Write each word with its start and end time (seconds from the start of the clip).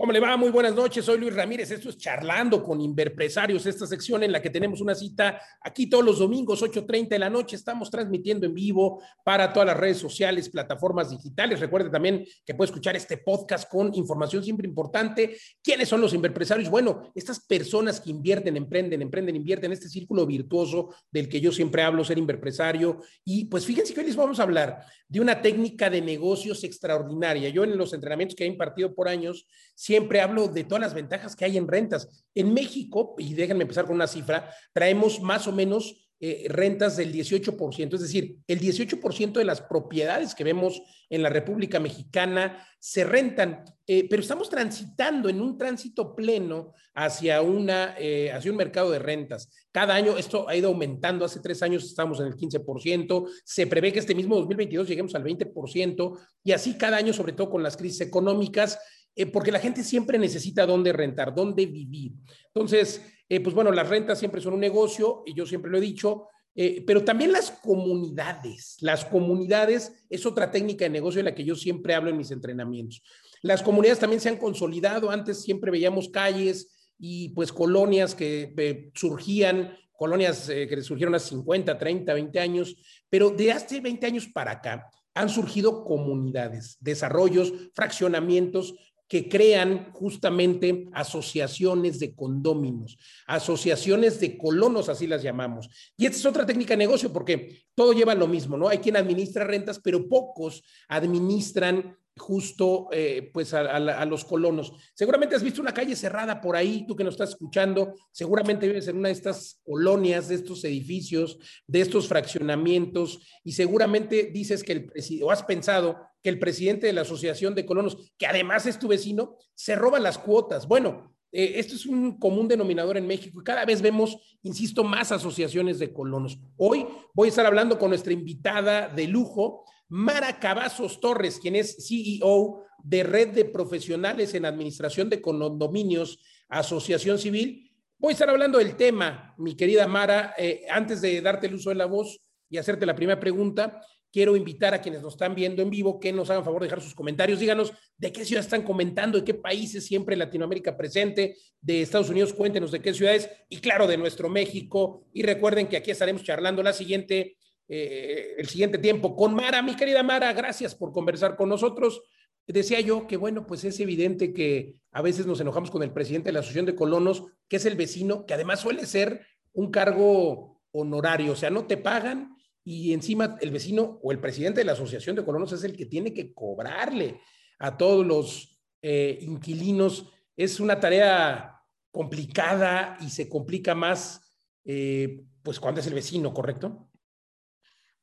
¿Cómo 0.00 0.12
le 0.12 0.20
va? 0.20 0.34
Muy 0.38 0.48
buenas 0.48 0.74
noches. 0.74 1.04
Soy 1.04 1.18
Luis 1.18 1.34
Ramírez. 1.34 1.70
Esto 1.70 1.90
es 1.90 1.98
Charlando 1.98 2.64
con 2.64 2.80
Inverpresarios, 2.80 3.66
esta 3.66 3.86
sección 3.86 4.22
en 4.22 4.32
la 4.32 4.40
que 4.40 4.48
tenemos 4.48 4.80
una 4.80 4.94
cita 4.94 5.38
aquí 5.60 5.90
todos 5.90 6.02
los 6.02 6.20
domingos, 6.20 6.62
8.30 6.62 7.08
de 7.08 7.18
la 7.18 7.28
noche. 7.28 7.54
Estamos 7.54 7.90
transmitiendo 7.90 8.46
en 8.46 8.54
vivo 8.54 9.02
para 9.22 9.52
todas 9.52 9.66
las 9.66 9.76
redes 9.76 9.98
sociales, 9.98 10.48
plataformas 10.48 11.10
digitales. 11.10 11.60
Recuerde 11.60 11.90
también 11.90 12.24
que 12.46 12.54
puede 12.54 12.70
escuchar 12.70 12.96
este 12.96 13.18
podcast 13.18 13.68
con 13.70 13.94
información 13.94 14.42
siempre 14.42 14.66
importante. 14.66 15.36
¿Quiénes 15.62 15.90
son 15.90 16.00
los 16.00 16.14
inverpresarios? 16.14 16.70
Bueno, 16.70 17.12
estas 17.14 17.38
personas 17.38 18.00
que 18.00 18.08
invierten, 18.08 18.56
emprenden, 18.56 19.02
emprenden, 19.02 19.36
invierten, 19.36 19.70
este 19.70 19.90
círculo 19.90 20.24
virtuoso 20.24 20.94
del 21.10 21.28
que 21.28 21.42
yo 21.42 21.52
siempre 21.52 21.82
hablo, 21.82 22.04
ser 22.04 22.16
inverpresario. 22.16 23.02
Y 23.22 23.44
pues 23.44 23.66
fíjense 23.66 23.92
que 23.92 24.00
hoy 24.00 24.06
les 24.06 24.16
vamos 24.16 24.40
a 24.40 24.44
hablar 24.44 24.82
de 25.10 25.20
una 25.20 25.42
técnica 25.42 25.90
de 25.90 26.00
negocios 26.00 26.64
extraordinaria. 26.64 27.50
Yo 27.50 27.64
en 27.64 27.76
los 27.76 27.92
entrenamientos 27.92 28.34
que 28.34 28.44
he 28.44 28.46
impartido 28.46 28.94
por 28.94 29.06
años, 29.06 29.46
siempre 29.90 30.20
hablo 30.20 30.46
de 30.46 30.62
todas 30.62 30.80
las 30.80 30.94
ventajas 30.94 31.34
que 31.34 31.44
hay 31.44 31.56
en 31.56 31.66
rentas. 31.66 32.24
En 32.32 32.54
México, 32.54 33.16
y 33.18 33.34
déjenme 33.34 33.62
empezar 33.62 33.86
con 33.86 33.96
una 33.96 34.06
cifra, 34.06 34.48
traemos 34.72 35.20
más 35.20 35.48
o 35.48 35.52
menos 35.52 36.12
eh, 36.20 36.46
rentas 36.48 36.96
del 36.96 37.12
18%, 37.12 37.94
es 37.94 38.00
decir, 38.00 38.36
el 38.46 38.60
18% 38.60 39.32
de 39.32 39.44
las 39.44 39.62
propiedades 39.62 40.36
que 40.36 40.44
vemos 40.44 40.80
en 41.08 41.22
la 41.22 41.28
República 41.28 41.80
Mexicana 41.80 42.64
se 42.78 43.04
rentan, 43.04 43.64
eh, 43.86 44.06
pero 44.08 44.22
estamos 44.22 44.48
transitando 44.48 45.28
en 45.28 45.40
un 45.40 45.58
tránsito 45.58 46.14
pleno 46.14 46.72
hacia, 46.94 47.42
una, 47.42 47.96
eh, 47.98 48.30
hacia 48.30 48.50
un 48.50 48.58
mercado 48.58 48.90
de 48.90 49.00
rentas. 49.00 49.48
Cada 49.72 49.94
año 49.94 50.16
esto 50.18 50.48
ha 50.48 50.54
ido 50.54 50.68
aumentando, 50.68 51.24
hace 51.24 51.40
tres 51.40 51.62
años 51.62 51.84
estamos 51.84 52.20
en 52.20 52.26
el 52.26 52.36
15%, 52.36 53.26
se 53.42 53.66
prevé 53.66 53.92
que 53.92 53.98
este 53.98 54.14
mismo 54.14 54.36
2022 54.36 54.86
lleguemos 54.86 55.14
al 55.14 55.24
20% 55.24 56.18
y 56.44 56.52
así 56.52 56.76
cada 56.76 56.98
año, 56.98 57.12
sobre 57.12 57.32
todo 57.32 57.50
con 57.50 57.62
las 57.62 57.76
crisis 57.76 58.02
económicas, 58.02 58.78
eh, 59.14 59.26
porque 59.26 59.52
la 59.52 59.58
gente 59.58 59.82
siempre 59.82 60.18
necesita 60.18 60.66
dónde 60.66 60.92
rentar, 60.92 61.34
dónde 61.34 61.66
vivir. 61.66 62.12
Entonces, 62.46 63.02
eh, 63.28 63.40
pues 63.40 63.54
bueno, 63.54 63.72
las 63.72 63.88
rentas 63.88 64.18
siempre 64.18 64.40
son 64.40 64.54
un 64.54 64.60
negocio, 64.60 65.22
y 65.26 65.34
yo 65.34 65.46
siempre 65.46 65.70
lo 65.70 65.78
he 65.78 65.80
dicho, 65.82 66.28
eh, 66.54 66.82
pero 66.86 67.04
también 67.04 67.32
las 67.32 67.50
comunidades. 67.50 68.76
Las 68.80 69.04
comunidades 69.04 70.04
es 70.08 70.26
otra 70.26 70.50
técnica 70.50 70.84
de 70.84 70.90
negocio 70.90 71.18
de 71.18 71.30
la 71.30 71.34
que 71.34 71.44
yo 71.44 71.54
siempre 71.54 71.94
hablo 71.94 72.10
en 72.10 72.16
mis 72.16 72.30
entrenamientos. 72.30 73.02
Las 73.42 73.62
comunidades 73.62 74.00
también 74.00 74.20
se 74.20 74.28
han 74.28 74.36
consolidado. 74.36 75.10
Antes 75.10 75.42
siempre 75.42 75.70
veíamos 75.70 76.08
calles 76.08 76.92
y 76.98 77.30
pues 77.30 77.52
colonias 77.52 78.14
que 78.14 78.90
surgían, 78.94 79.74
colonias 79.92 80.48
que 80.48 80.82
surgieron 80.82 81.14
hace 81.14 81.30
50, 81.30 81.78
30, 81.78 82.12
20 82.12 82.40
años, 82.40 82.76
pero 83.08 83.30
de 83.30 83.52
hace 83.52 83.80
20 83.80 84.06
años 84.06 84.28
para 84.28 84.52
acá 84.52 84.90
han 85.14 85.28
surgido 85.28 85.84
comunidades, 85.84 86.76
desarrollos, 86.80 87.52
fraccionamientos 87.74 88.74
que 89.10 89.28
crean 89.28 89.90
justamente 89.92 90.86
asociaciones 90.92 91.98
de 91.98 92.14
condóminos, 92.14 92.96
asociaciones 93.26 94.20
de 94.20 94.38
colonos, 94.38 94.88
así 94.88 95.08
las 95.08 95.20
llamamos. 95.20 95.68
Y 95.96 96.06
esta 96.06 96.18
es 96.18 96.26
otra 96.26 96.46
técnica 96.46 96.74
de 96.74 96.78
negocio 96.78 97.12
porque 97.12 97.64
todo 97.74 97.92
lleva 97.92 98.14
lo 98.14 98.28
mismo, 98.28 98.56
¿no? 98.56 98.68
Hay 98.68 98.78
quien 98.78 98.96
administra 98.96 99.44
rentas, 99.44 99.80
pero 99.82 100.08
pocos 100.08 100.62
administran 100.88 101.96
justo 102.16 102.88
eh, 102.92 103.30
pues 103.32 103.52
a, 103.52 104.04
los 104.04 104.24
colonos. 104.24 104.74
Seguramente 104.94 105.34
has 105.34 105.42
visto 105.42 105.60
una 105.60 105.74
calle 105.74 105.96
cerrada 105.96 106.40
por 106.40 106.54
ahí, 106.54 106.86
tú 106.86 106.94
que 106.94 107.02
nos 107.02 107.14
estás 107.14 107.30
escuchando, 107.30 107.94
seguramente 108.12 108.68
vives 108.68 108.86
en 108.86 108.98
una 108.98 109.08
de 109.08 109.14
estas 109.14 109.60
colonias, 109.64 110.28
de 110.28 110.36
estos 110.36 110.62
edificios, 110.62 111.36
de 111.66 111.80
estos 111.80 112.06
fraccionamientos, 112.06 113.26
y 113.42 113.52
seguramente 113.52 114.30
dices 114.32 114.62
que 114.62 114.72
el 114.72 114.84
presidente, 114.86 115.24
o 115.24 115.32
has 115.32 115.42
pensado 115.42 115.96
que 116.22 116.30
el 116.30 116.38
presidente 116.38 116.86
de 116.86 116.92
la 116.92 117.02
Asociación 117.02 117.54
de 117.54 117.66
Colonos, 117.66 118.12
que 118.18 118.26
además 118.26 118.66
es 118.66 118.78
tu 118.78 118.88
vecino, 118.88 119.36
se 119.54 119.74
roba 119.74 119.98
las 119.98 120.18
cuotas. 120.18 120.66
Bueno, 120.66 121.14
eh, 121.32 121.52
esto 121.56 121.74
es 121.74 121.86
un 121.86 122.18
común 122.18 122.48
denominador 122.48 122.96
en 122.96 123.06
México 123.06 123.40
y 123.40 123.44
cada 123.44 123.64
vez 123.64 123.80
vemos, 123.80 124.16
insisto, 124.42 124.82
más 124.82 125.12
asociaciones 125.12 125.78
de 125.78 125.92
colonos. 125.92 126.38
Hoy 126.56 126.86
voy 127.14 127.28
a 127.28 127.30
estar 127.30 127.46
hablando 127.46 127.78
con 127.78 127.90
nuestra 127.90 128.12
invitada 128.12 128.88
de 128.88 129.06
lujo, 129.06 129.64
Mara 129.88 130.38
Cavazos 130.38 131.00
Torres, 131.00 131.38
quien 131.40 131.56
es 131.56 131.86
CEO 131.86 132.64
de 132.82 133.02
Red 133.02 133.28
de 133.28 133.44
Profesionales 133.44 134.34
en 134.34 134.44
Administración 134.44 135.08
de 135.08 135.20
Condominios, 135.20 136.18
Asociación 136.48 137.18
Civil. 137.18 137.72
Voy 137.98 138.10
a 138.10 138.14
estar 138.14 138.30
hablando 138.30 138.58
del 138.58 138.76
tema, 138.76 139.34
mi 139.38 139.54
querida 139.54 139.86
Mara. 139.86 140.34
Eh, 140.36 140.64
antes 140.70 141.00
de 141.00 141.20
darte 141.20 141.46
el 141.46 141.54
uso 141.54 141.70
de 141.70 141.76
la 141.76 141.86
voz 141.86 142.20
y 142.48 142.58
hacerte 142.58 142.86
la 142.86 142.96
primera 142.96 143.20
pregunta, 143.20 143.80
quiero 144.12 144.36
invitar 144.36 144.74
a 144.74 144.80
quienes 144.80 145.02
nos 145.02 145.14
están 145.14 145.34
viendo 145.34 145.62
en 145.62 145.70
vivo 145.70 146.00
que 146.00 146.12
nos 146.12 146.30
hagan 146.30 146.44
favor 146.44 146.62
de 146.62 146.66
dejar 146.66 146.82
sus 146.82 146.94
comentarios. 146.94 147.38
Díganos 147.38 147.72
de 147.96 148.12
qué 148.12 148.24
ciudad 148.24 148.44
están 148.44 148.62
comentando, 148.62 149.18
de 149.18 149.24
qué 149.24 149.34
países 149.34 149.84
siempre 149.84 150.16
Latinoamérica 150.16 150.76
presente, 150.76 151.36
de 151.60 151.82
Estados 151.82 152.10
Unidos, 152.10 152.32
cuéntenos 152.32 152.72
de 152.72 152.80
qué 152.80 152.92
ciudades 152.94 153.30
y 153.48 153.58
claro, 153.58 153.86
de 153.86 153.96
nuestro 153.96 154.28
México. 154.28 155.04
Y 155.12 155.22
recuerden 155.22 155.68
que 155.68 155.76
aquí 155.76 155.90
estaremos 155.90 156.22
charlando 156.24 156.62
la 156.62 156.72
siguiente 156.72 157.36
eh, 157.72 158.34
el 158.36 158.48
siguiente 158.48 158.78
tiempo 158.78 159.14
con 159.14 159.32
Mara. 159.32 159.62
Mi 159.62 159.76
querida 159.76 160.02
Mara, 160.02 160.32
gracias 160.32 160.74
por 160.74 160.90
conversar 160.90 161.36
con 161.36 161.48
nosotros. 161.48 162.02
Decía 162.44 162.80
yo 162.80 163.06
que, 163.06 163.16
bueno, 163.16 163.46
pues 163.46 163.62
es 163.62 163.78
evidente 163.78 164.32
que 164.32 164.74
a 164.90 165.02
veces 165.02 165.24
nos 165.24 165.40
enojamos 165.40 165.70
con 165.70 165.84
el 165.84 165.92
presidente 165.92 166.30
de 166.30 166.32
la 166.32 166.40
Asociación 166.40 166.66
de 166.66 166.74
Colonos, 166.74 167.26
que 167.48 167.56
es 167.56 167.66
el 167.66 167.76
vecino, 167.76 168.26
que 168.26 168.34
además 168.34 168.58
suele 168.58 168.86
ser 168.86 169.24
un 169.52 169.70
cargo 169.70 170.60
honorario, 170.72 171.32
o 171.32 171.36
sea, 171.36 171.50
no 171.50 171.66
te 171.66 171.76
pagan 171.76 172.29
y 172.64 172.92
encima 172.92 173.38
el 173.40 173.50
vecino 173.50 173.98
o 174.02 174.12
el 174.12 174.20
presidente 174.20 174.60
de 174.60 174.64
la 174.64 174.72
Asociación 174.72 175.16
de 175.16 175.24
Colonos 175.24 175.52
es 175.52 175.64
el 175.64 175.76
que 175.76 175.86
tiene 175.86 176.12
que 176.12 176.34
cobrarle 176.34 177.20
a 177.58 177.76
todos 177.76 178.06
los 178.06 178.60
eh, 178.82 179.18
inquilinos. 179.22 180.10
Es 180.36 180.60
una 180.60 180.78
tarea 180.78 181.60
complicada 181.90 182.96
y 183.00 183.10
se 183.10 183.28
complica 183.28 183.74
más, 183.74 184.34
eh, 184.64 185.24
pues 185.42 185.58
cuando 185.58 185.80
es 185.80 185.86
el 185.86 185.94
vecino, 185.94 186.32
¿correcto? 186.32 186.90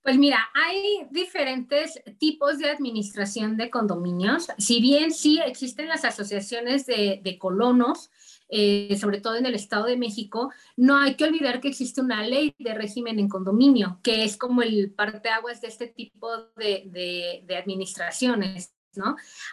Pues 0.07 0.18
mira, 0.18 0.40
hay 0.53 1.06
diferentes 1.12 2.01
tipos 2.18 2.59
de 2.59 2.69
administración 2.69 3.57
de 3.57 3.69
condominios. 3.69 4.47
Si 4.57 4.79
bien 4.79 5.12
sí 5.12 5.38
existen 5.45 5.89
las 5.89 6.06
asociaciones 6.06 6.85
de, 6.85 7.38
colonos, 7.38 8.09
eh, 8.50 8.97
sobre 9.00 9.19
todo 9.19 9.35
en 9.35 9.46
el 9.46 9.56
Estado 9.56 9.85
de 9.85 9.97
México, 9.97 10.52
no 10.75 10.97
hay 10.97 11.16
que 11.16 11.25
olvidar 11.25 11.59
que 11.59 11.68
existe 11.68 12.02
una 12.02 12.25
ley 12.25 12.56
de 12.59 12.74
régimen 12.74 13.19
en 13.19 13.28
condominio, 13.28 14.00
que 14.03 14.24
es 14.24 14.38
como 14.38 14.62
el 14.62 14.91
parteaguas 14.91 15.62
de 15.62 15.68
este 15.68 15.88
tipo 15.88 16.30
de, 16.56 17.44
administraciones. 17.57 18.74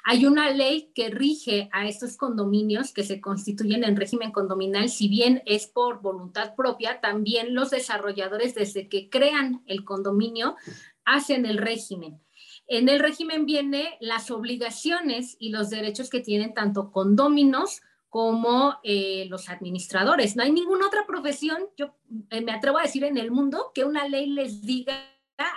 Hay 0.05 0.25
una 0.25 0.51
ley 0.51 0.91
que 0.95 1.11
rige 1.11 1.69
a 1.73 1.87
estos 1.87 2.17
condominios 2.17 2.93
que 2.93 3.03
se 3.03 3.21
constituyen 3.21 3.85
en 3.85 3.97
régimen 3.97 4.33
condominal, 4.33 4.89
si 4.89 5.09
bien 5.09 5.43
es 5.45 5.67
por 5.67 6.01
voluntad 6.01 6.55
propia, 6.55 7.01
también 7.01 7.55
los 7.55 7.71
desarrolladores 7.71 8.55
desde 8.55 8.89
que 8.89 9.11
crean 9.11 9.63
el 9.67 9.85
condominio 9.85 10.57
hacen 11.05 11.45
el 11.45 11.59
régimen. 11.59 12.21
En 12.67 12.89
el 12.89 13.01
régimen 13.01 13.45
vienen 13.45 13.89
las 14.01 14.31
obligaciones 14.31 15.37
y 15.39 15.51
los 15.51 15.69
derechos 15.69 16.09
que 16.09 16.21
tienen 16.21 16.55
tanto 16.55 16.91
condóminos 16.91 17.83
como 18.15 18.79
eh, 18.85 19.27
los 19.29 19.49
administradores. 19.49 20.37
No 20.37 20.45
hay 20.45 20.53
ninguna 20.53 20.87
otra 20.87 21.05
profesión, 21.05 21.69
yo 21.77 21.97
eh, 22.31 22.43
me 22.43 22.53
atrevo 22.53 22.79
a 22.79 22.83
decir 22.83 23.03
en 23.03 23.19
el 23.19 23.33
mundo, 23.33 23.73
que 23.75 23.83
una 23.83 24.07
ley 24.07 24.27
les 24.27 24.63
diga 24.63 25.05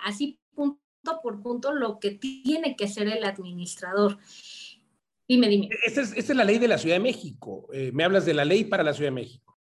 así 0.03 0.39
punto 0.55 0.81
por 1.21 1.43
punto 1.43 1.71
lo 1.71 1.99
que 1.99 2.09
tiene 2.09 2.75
que 2.75 2.87
ser 2.87 3.09
el 3.09 3.23
administrador. 3.25 4.17
Dime, 5.27 5.49
dime. 5.49 5.69
Esta 5.85 6.01
es, 6.01 6.29
la 6.29 6.43
ley 6.43 6.57
de 6.57 6.67
la 6.67 6.79
Ciudad 6.79 6.95
de 6.95 6.99
México. 6.99 7.67
Eh, 7.71 7.91
me 7.93 8.03
hablas 8.03 8.25
de 8.25 8.33
la 8.33 8.43
ley 8.43 8.63
para 8.63 8.81
la 8.81 8.95
Ciudad 8.95 9.11
de 9.11 9.21
México. 9.21 9.55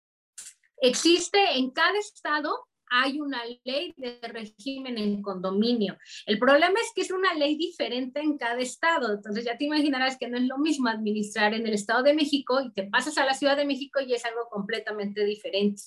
Existe 0.77 1.39
en 1.55 1.71
cada 1.71 1.97
estado 1.97 2.67
hay 2.95 3.19
una 3.19 3.41
ley 3.63 3.91
de 3.97 4.19
régimen 4.21 4.99
en 4.99 5.23
condominio. 5.23 5.97
El 6.27 6.37
problema 6.37 6.79
es 6.79 6.91
que 6.93 7.01
es 7.01 7.09
una 7.09 7.33
ley 7.33 7.55
diferente 7.55 8.19
en 8.19 8.37
cada 8.37 8.59
estado. 8.59 9.15
Entonces 9.15 9.45
ya 9.45 9.57
te 9.57 9.65
imaginarás 9.65 10.15
que 10.17 10.27
no 10.27 10.37
es 10.37 10.43
lo 10.43 10.59
mismo 10.59 10.89
administrar 10.89 11.55
en 11.55 11.65
el 11.65 11.73
Estado 11.73 12.03
de 12.03 12.13
México 12.13 12.61
y 12.61 12.71
te 12.71 12.83
pasas 12.83 13.17
a 13.17 13.25
la 13.25 13.33
Ciudad 13.33 13.57
de 13.57 13.65
México 13.65 13.99
y 13.99 14.13
es 14.13 14.23
algo 14.25 14.47
completamente 14.47 15.25
diferente. 15.25 15.81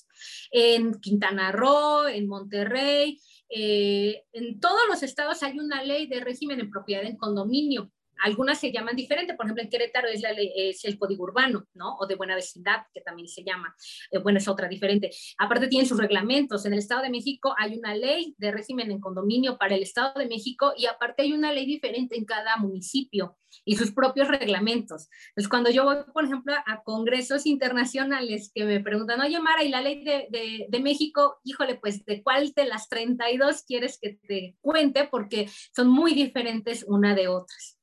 En 0.51 0.99
Quintana 0.99 1.53
Roo, 1.53 2.07
en 2.07 2.27
Monterrey, 2.27 3.21
eh, 3.49 4.25
en 4.33 4.59
todos 4.59 4.81
los 4.89 5.01
estados 5.01 5.41
hay 5.43 5.57
una 5.59 5.83
ley 5.83 6.07
de 6.07 6.19
régimen 6.19 6.59
en 6.59 6.69
propiedad 6.69 7.05
en 7.05 7.15
condominio. 7.15 7.89
Algunas 8.21 8.59
se 8.59 8.71
llaman 8.71 8.95
diferente, 8.95 9.33
por 9.33 9.45
ejemplo, 9.45 9.63
en 9.63 9.69
Querétaro 9.69 10.07
es, 10.07 10.21
la 10.21 10.31
es 10.31 10.83
el 10.85 10.97
código 10.97 11.23
urbano, 11.23 11.65
¿no? 11.73 11.95
O 11.97 12.07
de 12.07 12.15
buena 12.15 12.35
vecindad, 12.35 12.81
que 12.93 13.01
también 13.01 13.27
se 13.27 13.43
llama. 13.43 13.75
Eh, 14.11 14.19
bueno, 14.19 14.39
es 14.39 14.47
otra 14.47 14.67
diferente. 14.67 15.11
Aparte 15.37 15.67
tienen 15.67 15.87
sus 15.87 15.97
reglamentos. 15.97 16.65
En 16.65 16.73
el 16.73 16.79
Estado 16.79 17.01
de 17.01 17.09
México 17.09 17.53
hay 17.57 17.77
una 17.77 17.95
ley 17.95 18.35
de 18.37 18.51
régimen 18.51 18.91
en 18.91 18.99
condominio 18.99 19.57
para 19.57 19.75
el 19.75 19.83
Estado 19.83 20.13
de 20.19 20.27
México 20.27 20.73
y 20.77 20.85
aparte 20.85 21.23
hay 21.23 21.33
una 21.33 21.51
ley 21.51 21.65
diferente 21.65 22.17
en 22.17 22.25
cada 22.25 22.57
municipio 22.57 23.37
y 23.65 23.75
sus 23.75 23.91
propios 23.91 24.27
reglamentos. 24.27 25.09
Entonces, 25.29 25.49
cuando 25.49 25.69
yo 25.69 25.83
voy, 25.83 25.97
por 26.13 26.25
ejemplo, 26.25 26.53
a 26.65 26.83
congresos 26.83 27.45
internacionales 27.45 28.51
que 28.53 28.65
me 28.65 28.79
preguntan, 28.79 29.21
oye, 29.21 29.39
Mara, 29.39 29.63
¿y 29.63 29.69
la 29.69 29.81
ley 29.81 30.03
de, 30.03 30.67
de, 30.69 30.79
México? 30.79 31.39
Híjole, 31.43 31.75
pues, 31.75 32.05
¿de 32.05 32.21
cuál 32.23 32.51
de 32.55 32.65
las 32.65 32.87
32 32.89 33.63
quieres 33.63 33.99
que 34.01 34.19
te 34.27 34.55
cuente? 34.61 35.07
Porque 35.09 35.49
son 35.75 35.89
muy 35.89 36.13
diferentes 36.13 36.85
una 36.87 37.15
de 37.15 37.27
otras. 37.27 37.76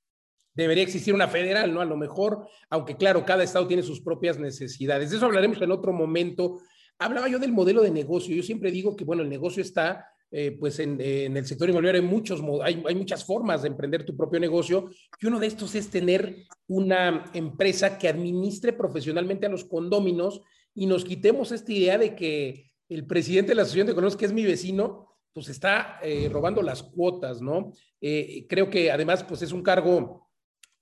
Debería 0.55 0.85
existir 0.85 1.15
una 1.15 1.29
federal, 1.29 1.73
¿no? 1.75 1.81
A 1.81 1.85
lo 1.85 1.97
mejor, 1.97 2.47
aunque 2.71 2.97
claro, 2.97 3.25
cada 3.25 3.43
estado 3.43 3.67
tiene 3.67 3.83
sus 3.83 4.01
propias 4.01 4.39
necesidades. 4.39 5.11
De 5.11 5.17
eso 5.17 5.27
hablaremos 5.27 5.61
en 5.61 5.71
otro 5.73 5.93
momento. 5.93 6.61
Hablaba 6.99 7.29
yo 7.29 7.39
del 7.39 7.53
modelo 7.53 7.83
de 7.83 7.91
negocio. 7.91 8.35
Yo 8.35 8.43
siempre 8.43 8.71
digo 8.71 8.97
que, 8.97 9.05
bueno, 9.05 9.23
el 9.23 9.29
negocio 9.29 9.63
está, 9.63 10.07
eh, 10.31 10.57
pues 10.59 10.79
en, 10.79 11.01
en, 11.01 11.37
el 11.37 11.47
sector 11.47 11.69
inmobiliario 11.69 12.01
hay, 12.01 12.07
muchos, 12.07 12.41
hay, 12.63 12.83
hay 12.87 12.95
muchas 12.95 13.25
formas 13.25 13.63
de 13.63 13.69
emprender 13.69 14.05
tu 14.05 14.17
propio 14.17 14.41
negocio 14.41 14.91
y 15.21 15.27
uno 15.27 15.39
de 15.39 15.47
estos 15.47 15.75
es 15.75 15.91
tener 15.91 16.45
una 16.67 17.31
empresa 17.35 17.99
que 17.99 18.09
administre 18.09 18.73
profesionalmente 18.73 19.47
a 19.47 19.51
los 19.51 19.65
condóminos 19.65 20.41
y 20.75 20.87
nos 20.87 21.05
quitemos 21.05 21.53
esta 21.53 21.73
idea 21.73 21.99
de 21.99 22.17
que 22.17 22.73
el 22.89 23.07
presidente 23.07 23.51
de 23.51 23.55
la 23.57 23.63
Asociación 23.63 23.87
de 23.87 23.95
Condominios, 23.95 24.19
que 24.19 24.27
es 24.27 24.33
mi 24.33 24.45
vecino, 24.45 25.09
pues 25.33 25.49
está 25.49 25.99
eh, 26.03 26.29
robando 26.31 26.63
las 26.63 26.83
cuotas, 26.83 27.41
¿no? 27.43 27.73
Eh, 28.01 28.47
creo 28.49 28.71
que 28.71 28.91
además, 28.91 29.25
pues 29.25 29.43
es 29.43 29.53
un 29.53 29.63
cargo 29.63 30.24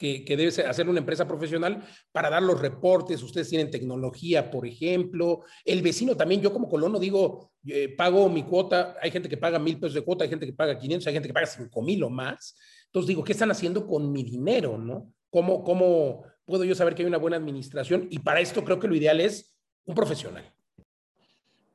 que, 0.03 0.37
debe 0.37 0.49
hacer 0.49 0.89
una 0.89 0.99
empresa 0.99 1.29
profesional 1.29 1.85
para 2.11 2.29
dar 2.29 2.43
los 2.43 2.61
reportes. 2.61 3.23
Ustedes 3.23 3.49
tienen 3.49 3.71
tecnología, 3.71 4.51
por 4.51 4.67
ejemplo. 4.67 5.45
El 5.65 5.81
vecino 5.81 6.17
también, 6.17 6.41
yo 6.41 6.53
como 6.53 6.69
colono 6.69 6.99
digo, 6.99 7.53
eh, 7.67 7.95
pago 7.97 8.29
mi 8.29 8.43
cuota. 8.43 8.97
Hay 9.01 9.13
gente 9.13 9.29
que 9.29 9.37
paga 9.37 9.61
mil 9.61 9.79
pesos 9.79 9.95
de 9.95 10.03
cuota, 10.03 10.25
hay 10.25 10.31
gente 10.31 10.47
que 10.47 10.53
paga 10.53 10.77
500, 10.77 11.07
hay 11.07 11.13
gente 11.13 11.29
que 11.29 11.35
paga 11.35 11.47
cinco 11.47 11.83
mil 11.83 12.03
o 12.03 12.11
más. 12.11 12.59
Entonces 12.87 13.09
digo, 13.09 13.23
¿qué 13.23 13.33
están 13.33 13.51
haciendo 13.53 13.87
con 13.87 14.11
mi 14.11 14.25
dinero, 14.25 14.77
no? 14.77 15.13
¿Cómo, 15.31 15.63
¿Cómo 15.63 16.25
puedo 16.45 16.65
yo 16.65 16.75
saber 16.75 16.95
que 16.95 17.03
hay 17.03 17.09
una 17.09 17.19
buena 17.19 17.37
administración? 17.37 18.09
Y 18.11 18.19
para 18.19 18.41
esto 18.41 18.65
creo 18.65 18.81
que 18.81 18.89
lo 18.89 18.97
ideal 18.97 19.21
es 19.21 19.55
un 19.85 19.95
profesional. 19.95 20.53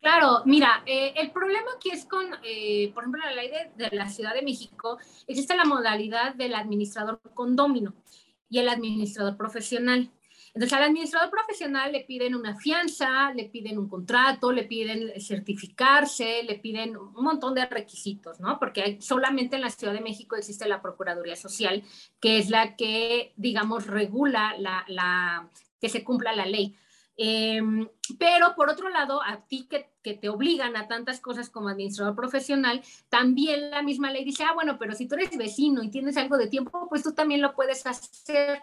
Claro, 0.08 0.42
mira, 0.46 0.84
eh, 0.86 1.14
el 1.18 1.32
problema 1.32 1.68
aquí 1.76 1.90
es 1.90 2.06
con, 2.06 2.26
eh, 2.42 2.94
por 2.94 3.04
ejemplo, 3.04 3.22
la 3.26 3.34
ley 3.34 3.52
de, 3.76 3.90
la 3.92 4.08
Ciudad 4.08 4.34
de 4.34 4.42
México, 4.42 4.98
existe 5.28 5.54
la 5.54 5.66
modalidad 5.66 6.34
del 6.34 6.56
administrador 6.56 7.20
condómino 7.34 7.94
y 8.50 8.60
el 8.60 8.70
administrador 8.70 9.36
profesional. 9.36 10.10
Entonces, 10.54 10.78
al 10.78 10.84
administrador 10.84 11.30
profesional 11.30 11.92
le 11.92 12.06
piden 12.06 12.36
una 12.36 12.56
fianza, 12.56 13.34
le 13.34 13.50
piden 13.50 13.78
un 13.78 13.90
contrato, 13.90 14.54
le 14.54 14.64
piden 14.64 15.20
certificarse, 15.20 16.42
le 16.44 16.56
piden 16.56 16.96
un 16.96 17.22
montón 17.26 17.54
de 17.54 17.66
requisitos, 17.66 18.40
¿no? 18.40 18.60
Porque 18.60 19.02
solamente 19.02 19.58
en 19.58 19.64
la 19.64 19.72
Ciudad 19.72 19.92
de 19.92 20.00
México 20.00 20.38
existe 20.38 20.70
la 20.70 20.82
Procuraduría 20.82 21.36
Social, 21.36 21.84
que 22.22 22.38
es 22.38 22.50
la 22.50 22.78
que, 22.78 23.34
digamos, 23.36 23.88
regula 23.88 24.56
la, 24.58 24.86
la 24.88 25.50
que 25.82 25.90
se 25.90 26.06
cumpla 26.06 26.34
la 26.34 26.46
ley. 26.46 26.78
Eh, 27.18 27.60
pero 28.20 28.56
por 28.56 28.70
otro 28.70 28.90
lado, 28.90 29.22
a 29.24 29.48
ti 29.48 29.68
que, 29.68 29.90
que, 30.04 30.14
te 30.14 30.30
obligan 30.30 30.78
a 30.78 30.88
tantas 30.88 31.20
cosas 31.20 31.50
como 31.50 31.70
administrador 31.70 32.16
profesional, 32.16 32.84
también 33.10 33.72
la 33.72 33.82
misma 33.82 34.12
ley 34.12 34.24
dice, 34.24 34.44
ah, 34.44 34.54
bueno, 34.54 34.78
pero 34.78 34.94
si 34.94 35.08
tú 35.08 35.16
eres 35.16 35.36
vecino 35.36 35.82
y 35.82 35.90
tienes 35.90 36.16
algo 36.18 36.38
de 36.38 36.48
tiempo, 36.48 36.88
pues 36.90 37.02
tú 37.02 37.14
también 37.14 37.42
lo 37.42 37.56
puedes 37.56 37.86
hacer. 37.88 38.62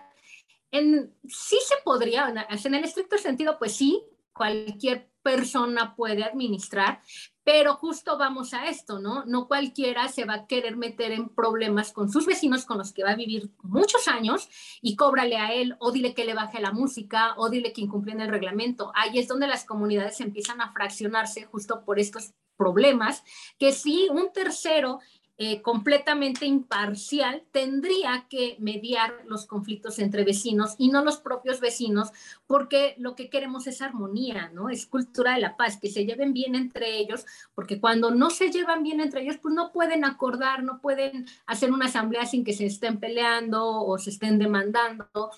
En, 0.71 1.13
sí 1.25 1.59
se 1.67 1.75
podría, 1.85 2.33
en 2.49 2.75
el 2.75 2.85
estricto 2.85 3.19
sentido, 3.19 3.59
pues 3.59 3.75
sí, 3.75 4.05
cualquier 4.33 5.11
persona 5.25 5.97
puede 5.97 6.23
administrar, 6.23 7.01
pero 7.43 7.75
justo 7.77 8.19
vamos 8.19 8.53
a 8.53 8.69
esto, 8.69 9.01
¿no? 9.01 9.25
No 9.25 9.49
cualquiera 9.49 10.09
se 10.09 10.25
va 10.25 10.35
a 10.35 10.47
querer 10.47 10.77
meter 10.77 11.13
en 11.13 11.31
problemas 11.31 11.93
con 11.93 12.11
sus 12.11 12.27
vecinos 12.27 12.65
con 12.67 12.79
los 12.79 12.93
que 12.93 13.03
va 13.03 13.13
a 13.13 13.17
vivir 13.17 13.51
muchos 13.63 14.07
años 14.07 14.49
y 14.83 14.97
cóbrale 14.97 15.37
a 15.37 15.53
él 15.53 15.77
o 15.81 15.91
dile 15.93 16.15
que 16.15 16.25
le 16.25 16.35
baje 16.35 16.61
la 16.61 16.73
música 16.73 17.35
o 17.39 17.49
dile 17.49 17.73
que 17.73 17.81
incumple 17.81 18.13
el 18.13 18.29
reglamento. 18.29 18.93
Ahí 18.95 19.19
es 19.19 19.27
donde 19.27 19.47
las 19.47 19.65
comunidades 19.65 20.21
empiezan 20.21 20.61
a 20.61 20.73
fraccionarse 20.73 21.45
justo 21.45 21.85
por 21.85 21.99
estos 21.99 22.35
problemas, 22.57 23.25
que 23.59 23.73
si 23.73 24.09
un 24.11 24.31
tercero 24.33 25.01
eh, 25.37 25.63
completamente 25.63 26.47
imparcial 26.47 27.43
tendría 27.51 28.27
que 28.31 28.57
mediar 28.61 29.13
los 29.27 29.47
conflictos 29.47 29.99
entre 29.99 30.23
vecinos 30.23 30.77
y 30.79 30.91
no 30.91 31.05
los 31.05 31.17
propios 31.17 31.59
vecinos, 31.59 32.11
porque 32.47 32.95
lo 32.99 33.17
que 33.17 33.31
queremos 33.31 33.67
es 33.67 33.83
armonía, 33.83 34.51
¿no? 34.55 34.69
Es 34.69 34.87
cultura 34.87 35.35
de 35.35 35.41
la 35.41 35.57
paz, 35.57 35.77
que 35.81 35.91
se 35.91 36.07
lleven 36.07 36.35
bien 36.35 36.55
entre 36.55 36.99
ellos, 36.99 37.27
porque 37.55 37.81
cuando 37.81 38.13
no 38.13 38.31
se 38.31 38.53
llevan 38.53 38.85
bien 38.85 39.01
entre 39.01 39.23
ellos, 39.23 39.39
pues 39.43 39.53
no 39.55 39.73
pueden 39.73 40.05
acordar, 40.05 40.63
no 40.63 40.81
pueden 40.81 41.27
hacer 41.47 41.73
una 41.73 41.87
asamblea 41.87 42.27
sin 42.27 42.45
que 42.45 42.53
se 42.53 42.67
estén 42.67 43.01
peleando 43.01 43.67
o 43.67 43.99
se 43.99 44.11
estén 44.11 44.39
demandando 44.39 45.31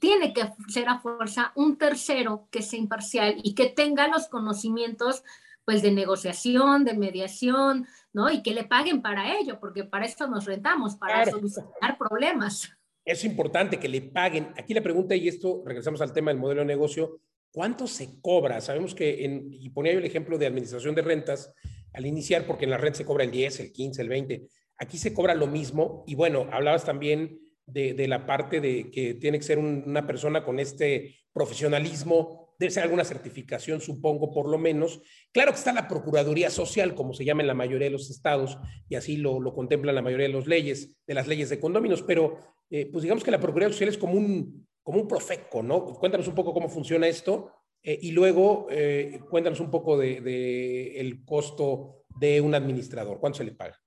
tiene 0.00 0.32
que 0.32 0.48
ser 0.68 0.88
a 0.88 1.00
fuerza 1.00 1.52
un 1.54 1.76
tercero 1.76 2.48
que 2.50 2.62
sea 2.62 2.78
imparcial 2.78 3.36
y 3.42 3.54
que 3.54 3.66
tenga 3.66 4.08
los 4.08 4.28
conocimientos 4.28 5.22
pues 5.64 5.82
de 5.82 5.92
negociación, 5.92 6.84
de 6.84 6.94
mediación, 6.94 7.86
¿no? 8.12 8.30
Y 8.30 8.42
que 8.42 8.54
le 8.54 8.64
paguen 8.64 9.02
para 9.02 9.38
ello, 9.38 9.58
porque 9.58 9.84
para 9.84 10.06
esto 10.06 10.26
nos 10.26 10.44
rentamos, 10.44 10.96
para 10.96 11.22
claro. 11.22 11.30
solucionar 11.32 11.98
problemas. 11.98 12.70
Es 13.04 13.24
importante 13.24 13.78
que 13.78 13.88
le 13.88 14.02
paguen. 14.02 14.52
Aquí 14.56 14.74
la 14.74 14.82
pregunta, 14.82 15.14
y 15.14 15.28
esto 15.28 15.62
regresamos 15.66 16.00
al 16.00 16.12
tema 16.12 16.30
del 16.30 16.40
modelo 16.40 16.60
de 16.60 16.66
negocio, 16.66 17.20
¿cuánto 17.50 17.86
se 17.86 18.20
cobra? 18.20 18.60
Sabemos 18.60 18.94
que, 18.94 19.24
en, 19.24 19.48
y 19.52 19.70
ponía 19.70 19.92
yo 19.92 19.98
el 19.98 20.04
ejemplo 20.04 20.38
de 20.38 20.46
administración 20.46 20.94
de 20.94 21.02
rentas 21.02 21.52
al 21.92 22.06
iniciar, 22.06 22.46
porque 22.46 22.64
en 22.64 22.70
la 22.70 22.78
red 22.78 22.94
se 22.94 23.04
cobra 23.04 23.24
el 23.24 23.30
10, 23.30 23.60
el 23.60 23.72
15, 23.72 24.02
el 24.02 24.08
20. 24.08 24.48
Aquí 24.78 24.98
se 24.98 25.12
cobra 25.12 25.34
lo 25.34 25.46
mismo. 25.46 26.04
Y 26.06 26.14
bueno, 26.14 26.48
hablabas 26.52 26.84
también 26.84 27.40
de, 27.66 27.94
de 27.94 28.08
la 28.08 28.26
parte 28.26 28.60
de 28.60 28.90
que 28.90 29.14
tiene 29.14 29.38
que 29.38 29.44
ser 29.44 29.58
un, 29.58 29.84
una 29.86 30.06
persona 30.06 30.44
con 30.44 30.58
este 30.58 31.16
profesionalismo 31.32 32.41
debe 32.58 32.70
ser 32.70 32.84
alguna 32.84 33.04
certificación, 33.04 33.80
supongo, 33.80 34.32
por 34.32 34.48
lo 34.48 34.58
menos. 34.58 35.00
Claro 35.32 35.52
que 35.52 35.58
está 35.58 35.72
la 35.72 35.88
Procuraduría 35.88 36.50
Social, 36.50 36.94
como 36.94 37.12
se 37.12 37.24
llama 37.24 37.42
en 37.42 37.48
la 37.48 37.54
mayoría 37.54 37.86
de 37.86 37.92
los 37.92 38.10
estados, 38.10 38.58
y 38.88 38.94
así 38.94 39.16
lo, 39.16 39.40
lo 39.40 39.54
contemplan 39.54 39.94
la 39.94 40.02
mayoría 40.02 40.28
de 40.28 40.34
las 40.34 40.46
leyes, 40.46 40.96
de 41.06 41.14
las 41.14 41.26
leyes 41.26 41.50
de 41.50 41.60
condóminos, 41.60 42.02
pero 42.02 42.38
eh, 42.70 42.88
pues 42.90 43.02
digamos 43.02 43.24
que 43.24 43.30
la 43.30 43.40
Procuraduría 43.40 43.72
Social 43.72 43.90
es 43.90 43.98
como 43.98 44.14
un, 44.14 44.66
como 44.82 45.00
un 45.00 45.08
profeco, 45.08 45.62
¿no? 45.62 45.84
Cuéntanos 45.84 46.28
un 46.28 46.34
poco 46.34 46.54
cómo 46.54 46.68
funciona 46.68 47.06
esto 47.06 47.52
eh, 47.82 47.98
y 48.00 48.12
luego 48.12 48.66
eh, 48.70 49.20
cuéntanos 49.28 49.60
un 49.60 49.70
poco 49.70 49.98
del 49.98 50.22
de, 50.24 51.00
el 51.00 51.24
costo 51.24 52.04
de 52.18 52.40
un 52.40 52.54
administrador, 52.54 53.18
¿cuánto 53.18 53.38
se 53.38 53.44
le 53.44 53.52
paga? 53.52 53.78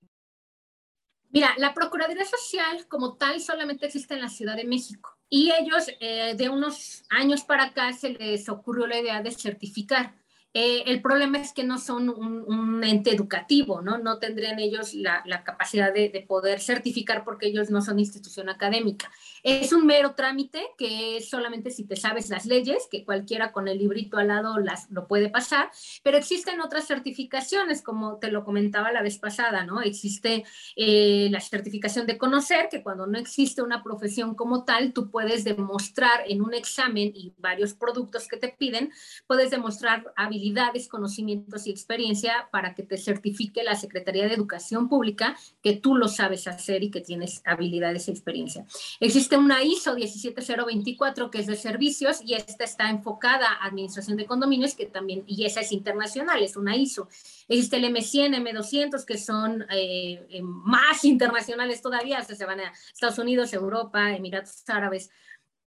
Mira, 1.29 1.53
la 1.57 1.73
Procuraduría 1.73 2.25
Social 2.25 2.87
como 2.87 3.17
tal 3.17 3.41
solamente 3.41 3.85
existe 3.85 4.13
en 4.13 4.21
la 4.21 4.29
Ciudad 4.29 4.55
de 4.55 4.65
México 4.65 5.14
y 5.29 5.51
ellos 5.51 5.89
eh, 5.99 6.33
de 6.35 6.49
unos 6.49 7.03
años 7.09 7.43
para 7.43 7.65
acá 7.65 7.93
se 7.93 8.09
les 8.09 8.47
ocurrió 8.49 8.87
la 8.87 8.99
idea 8.99 9.21
de 9.21 9.31
certificar. 9.31 10.13
Eh, 10.57 10.83
el 10.89 11.01
problema 11.01 11.37
es 11.37 11.51
que 11.51 11.65
no 11.65 11.77
son 11.77 12.07
un, 12.07 12.45
un 12.47 12.81
ente 12.85 13.13
educativo, 13.13 13.81
¿no? 13.81 13.97
No 13.97 14.19
tendrían 14.19 14.57
ellos 14.57 14.93
la, 14.93 15.21
la 15.25 15.43
capacidad 15.43 15.93
de, 15.93 16.07
de, 16.07 16.21
poder 16.21 16.61
certificar 16.61 17.25
porque 17.25 17.47
ellos 17.47 17.69
no 17.69 17.81
son 17.81 17.99
institución 17.99 18.47
académica. 18.47 19.11
Es 19.43 19.73
un 19.73 19.85
mero 19.85 20.15
trámite 20.15 20.65
que 20.77 21.17
es 21.17 21.29
solamente 21.29 21.71
si 21.71 21.83
te 21.83 21.97
sabes 21.97 22.29
las 22.29 22.45
leyes, 22.45 22.87
que 22.89 23.03
cualquiera 23.03 23.51
con 23.51 23.67
el 23.67 23.79
librito 23.79 24.17
al 24.17 24.29
lado 24.29 24.57
las, 24.57 24.89
lo 24.91 25.09
puede 25.09 25.29
pasar, 25.29 25.71
pero 26.03 26.17
existen 26.17 26.61
otras 26.61 26.87
certificaciones, 26.87 27.81
como 27.81 28.15
te 28.19 28.31
lo 28.31 28.45
comentaba 28.45 28.93
la 28.93 29.01
vez 29.01 29.17
pasada, 29.17 29.65
¿no? 29.65 29.81
Existe 29.81 30.45
eh, 30.77 31.27
la 31.31 31.41
certificación 31.41 32.07
de 32.07 32.17
conocer, 32.17 32.69
que 32.71 32.81
cuando 32.81 33.07
no 33.07 33.19
existe 33.19 33.61
una 33.61 33.83
profesión 33.83 34.35
como 34.35 34.63
tal, 34.63 34.93
tú 34.93 35.11
puedes 35.11 35.43
demostrar 35.43 36.21
en 36.29 36.41
un 36.41 36.53
examen 36.53 37.11
y 37.13 37.33
varios 37.39 37.73
productos 37.73 38.29
que 38.29 38.37
te 38.37 38.55
piden, 38.57 38.93
puedes 39.27 39.51
demostrar 39.51 40.13
habilidades 40.15 40.44
habilidades, 40.45 40.87
conocimientos 40.87 41.65
y 41.65 41.71
experiencia 41.71 42.49
para 42.51 42.75
que 42.75 42.83
te 42.83 42.97
certifique 42.97 43.63
la 43.63 43.75
Secretaría 43.75 44.27
de 44.27 44.35
Educación 44.35 44.87
Pública 44.89 45.35
que 45.63 45.73
tú 45.73 45.95
lo 45.95 46.07
sabes 46.07 46.47
hacer 46.47 46.83
y 46.83 46.91
que 46.91 47.01
tienes 47.01 47.41
habilidades 47.45 48.07
y 48.07 48.11
experiencia. 48.11 48.65
Existe 48.99 49.37
una 49.37 49.63
ISO 49.63 49.95
17024 49.95 51.31
que 51.31 51.39
es 51.39 51.47
de 51.47 51.55
servicios 51.55 52.21
y 52.23 52.35
esta 52.35 52.63
está 52.63 52.89
enfocada 52.89 53.47
a 53.47 53.65
administración 53.65 54.17
de 54.17 54.25
condominios 54.25 54.75
que 54.75 54.85
también, 54.85 55.23
y 55.25 55.45
esa 55.45 55.61
es 55.61 55.71
internacional, 55.71 56.43
es 56.43 56.55
una 56.55 56.75
ISO. 56.75 57.07
Existe 57.47 57.77
el 57.77 57.85
M100, 57.85 58.35
M200 58.35 59.03
que 59.03 59.17
son 59.17 59.65
eh, 59.71 60.41
más 60.43 61.03
internacionales 61.05 61.81
todavía, 61.81 62.19
hasta 62.19 62.35
se 62.35 62.45
van 62.45 62.59
a 62.59 62.73
Estados 62.93 63.17
Unidos, 63.17 63.51
Europa, 63.53 64.11
Emiratos 64.15 64.63
Árabes. 64.67 65.09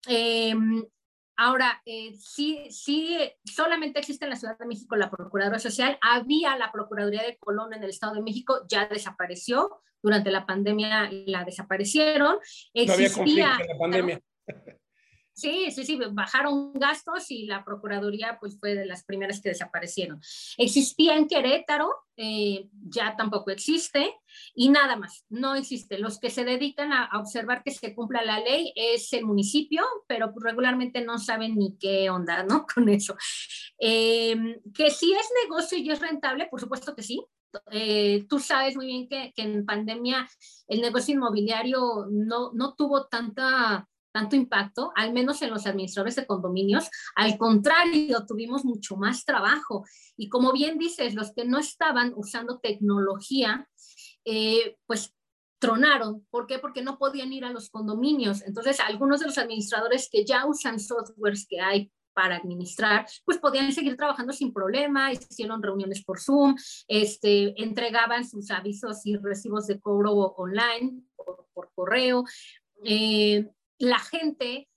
Eh, 0.09 0.55
Ahora, 1.37 1.83
eh, 1.87 2.15
sí, 2.19 2.67
sí, 2.71 3.19
solamente 3.45 3.99
existe 3.99 4.25
en 4.25 4.31
la 4.31 4.37
Ciudad 4.37 4.59
de 4.59 4.67
México 4.67 4.97
la 4.97 5.11
Procuraduría 5.11 5.59
Social. 5.59 5.99
Había 6.01 6.57
la 6.57 6.71
Procuraduría 6.71 7.23
de 7.23 7.39
Colón 7.39 7.73
en 7.73 7.83
el 7.83 7.91
Estado 7.91 8.15
de 8.15 8.23
México, 8.23 8.63
ya 8.69 8.87
desapareció. 8.87 9.83
Durante 10.03 10.33
la 10.33 10.47
pandemia 10.47 11.09
la 11.27 11.45
desaparecieron. 11.45 12.39
Existía, 12.75 13.47
no 13.47 13.53
había 13.55 13.65
en 13.65 13.69
la 13.69 13.79
pandemia. 13.79 14.23
Sí, 15.35 15.71
sí, 15.71 15.85
sí, 15.85 15.99
bajaron 16.13 16.73
gastos 16.75 17.31
y 17.31 17.47
la 17.47 17.65
Procuraduría 17.65 18.37
pues 18.39 18.59
fue 18.59 18.75
de 18.75 18.85
las 18.85 19.05
primeras 19.05 19.41
que 19.41 19.49
desaparecieron. 19.49 20.21
Existía 20.59 21.17
en 21.17 21.27
Querétaro, 21.27 21.91
eh, 22.17 22.69
ya 22.89 23.17
tampoco 23.17 23.51
existe 23.51 24.15
y 24.55 24.69
nada 24.69 24.97
más, 24.97 25.25
no 25.31 25.55
existe. 25.55 25.99
Los 25.99 26.21
que 26.21 26.31
se 26.31 26.45
dedican 26.45 26.93
a, 26.93 27.07
a, 27.07 27.19
observar 27.19 27.63
que 27.63 27.71
se 27.71 27.95
cumpla 27.95 28.23
la 28.23 28.41
ley 28.41 28.73
es 28.77 29.13
el 29.15 29.25
municipio, 29.25 29.85
pero 30.07 30.33
regularmente 30.39 31.01
no 31.01 31.19
saben 31.19 31.57
ni 31.57 31.79
qué 31.79 32.11
onda, 32.11 32.43
¿no? 32.43 32.67
Con 32.75 32.89
eso. 32.89 33.17
Eh, 33.79 34.37
que 34.75 34.91
si 34.91 35.13
es 35.13 35.29
negocio 35.45 35.79
y 35.79 35.91
es 35.91 36.01
rentable, 36.01 36.47
por 36.51 36.61
supuesto 36.61 36.95
que 36.95 37.03
sí, 37.03 37.25
eh, 37.71 38.25
tú 38.29 38.39
sabes 38.39 38.77
muy 38.77 38.87
bien 38.87 39.09
que, 39.09 39.33
que, 39.35 39.43
en 39.43 39.67
pandemia 39.67 40.29
el 40.69 40.81
negocio 40.81 41.15
inmobiliario 41.15 42.07
no, 42.11 42.53
no 42.55 42.75
tuvo 42.75 43.07
tanta, 43.09 43.89
tanto 44.13 44.37
impacto, 44.37 44.93
al 44.95 45.13
menos 45.13 45.43
en 45.43 45.51
los 45.51 45.67
administradores 45.67 46.17
de 46.17 46.27
condominios. 46.27 46.89
Al 47.17 47.37
contrario, 47.39 48.25
tuvimos 48.27 48.65
mucho 48.65 48.97
más 48.97 49.25
trabajo. 49.25 49.85
Y 50.17 50.29
como 50.29 50.53
bien 50.53 50.79
dices, 50.79 51.15
los 51.15 51.33
que 51.33 51.45
no 51.45 51.59
estaban 51.59 52.13
usando 52.15 52.59
tecnología, 52.59 53.69
eh, 54.25 54.77
pues 54.87 55.15
tronaron. 55.59 56.27
¿Por 56.31 56.47
qué? 56.47 56.59
Porque 56.59 56.83
no 56.83 56.99
podían 56.99 57.33
ir 57.33 57.45
a 57.45 57.53
los 57.53 57.71
condominios. 57.71 58.43
Entonces, 58.43 58.81
algunos 58.81 59.21
de 59.21 59.27
los 59.27 59.39
administradores 59.39 60.09
que 60.11 60.25
ya 60.25 60.45
usan 60.47 60.81
softwares 60.81 61.47
que 61.49 61.61
hay 61.61 61.91
para 62.13 62.37
administrar, 62.37 63.07
pues 63.25 63.39
podían 63.39 63.73
seguir 63.73 63.97
trabajando 63.97 64.33
sin 64.33 64.53
problema, 64.53 65.13
hicieron 65.13 65.63
reuniones 65.63 66.05
por 66.05 66.21
Zoom, 66.21 66.57
este, 66.89 67.55
entregaban 67.63 68.29
sus 68.29 68.51
avisos 68.51 69.07
y 69.07 69.17
recibos 69.17 69.67
de 69.67 69.81
cobro 69.81 70.13
online 70.13 71.03
por, 71.17 71.71
correo. 71.75 72.25
Eh, 72.85 73.49
la 73.83 73.99
gente 73.99 74.69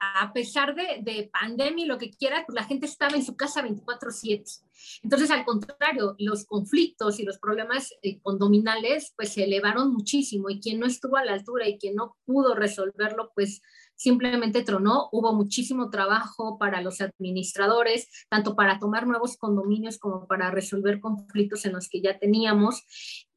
a, 0.00 0.32
pesar 0.32 0.74
de, 0.76 1.30
pandemia 1.32 1.84
y 1.84 1.88
lo 1.88 1.98
que 1.98 2.10
quiera, 2.10 2.44
pues 2.46 2.54
la 2.54 2.64
gente 2.64 2.86
estaba 2.86 3.16
en 3.16 3.24
su 3.24 3.36
casa 3.36 3.60
24/7. 3.60 4.62
Entonces, 5.02 5.30
al 5.30 5.44
contrario, 5.44 6.14
los 6.18 6.44
conflictos 6.44 7.18
y 7.18 7.24
los 7.24 7.38
problemas 7.38 7.92
eh, 8.02 8.20
condominales 8.20 9.12
pues 9.16 9.32
se 9.32 9.44
elevaron 9.44 9.92
muchísimo 9.92 10.48
y 10.48 10.60
quien 10.60 10.78
no 10.78 10.86
estuvo 10.86 11.16
a 11.16 11.24
la 11.24 11.32
altura 11.32 11.68
y 11.68 11.78
quien 11.78 11.96
no 11.96 12.16
pudo 12.24 12.54
resolverlo, 12.54 13.32
pues 13.34 13.62
simplemente 13.96 14.62
tronó. 14.62 15.08
Hubo 15.10 15.32
muchísimo 15.32 15.90
trabajo 15.90 16.56
para 16.56 16.80
los 16.80 17.00
administradores, 17.00 18.08
tanto 18.28 18.54
para 18.54 18.78
tomar 18.78 19.08
nuevos 19.08 19.36
condominios 19.36 19.98
como 19.98 20.28
para 20.28 20.52
resolver 20.52 21.00
conflictos 21.00 21.64
en 21.64 21.72
los 21.72 21.88
que 21.88 22.00
ya 22.00 22.18
teníamos. 22.18 22.84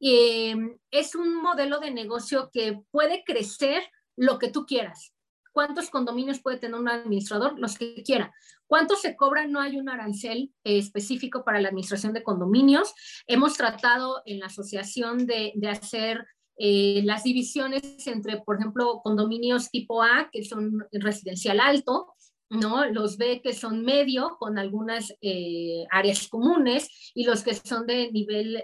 Eh, 0.00 0.54
es 0.92 1.16
un 1.16 1.42
modelo 1.42 1.80
de 1.80 1.90
negocio 1.90 2.50
que 2.52 2.80
puede 2.92 3.24
crecer 3.24 3.82
lo 4.18 4.38
que 4.38 4.50
tú 4.50 4.66
quieras 4.66 5.14
¿Cuántos 5.58 5.90
condominios 5.90 6.38
puede 6.38 6.58
tener 6.58 6.78
un 6.78 6.88
administrador? 6.88 7.58
Los 7.58 7.76
que 7.76 8.02
quiera. 8.04 8.32
¿Cuánto 8.68 8.94
se 8.94 9.16
cobra? 9.16 9.48
No 9.48 9.60
hay 9.60 9.76
un 9.76 9.88
arancel 9.88 10.52
eh, 10.62 10.78
específico 10.78 11.44
para 11.44 11.60
la 11.60 11.70
administración 11.70 12.12
de 12.12 12.22
condominios. 12.22 12.94
Hemos 13.26 13.54
tratado 13.54 14.22
en 14.24 14.38
la 14.38 14.46
asociación 14.46 15.26
de, 15.26 15.52
hacer 15.68 16.24
eh, 16.58 17.02
las 17.04 17.24
divisiones 17.24 17.82
entre, 18.06 18.40
por 18.42 18.60
ejemplo, 18.60 19.00
condominios 19.02 19.68
tipo 19.68 20.00
A, 20.00 20.28
que 20.30 20.44
son 20.44 20.86
residencial 20.92 21.58
alto, 21.58 22.06
¿no? 22.50 22.86
Los 22.86 23.16
B 23.16 23.40
que 23.42 23.52
son 23.52 23.84
medio, 23.84 24.36
con 24.38 24.58
algunas 24.58 25.12
eh, 25.22 25.86
áreas 25.90 26.28
comunes, 26.28 27.10
y 27.16 27.24
los 27.24 27.42
que 27.42 27.54
son 27.54 27.84
de 27.84 28.12
nivel 28.12 28.62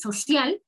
social, 0.00 0.62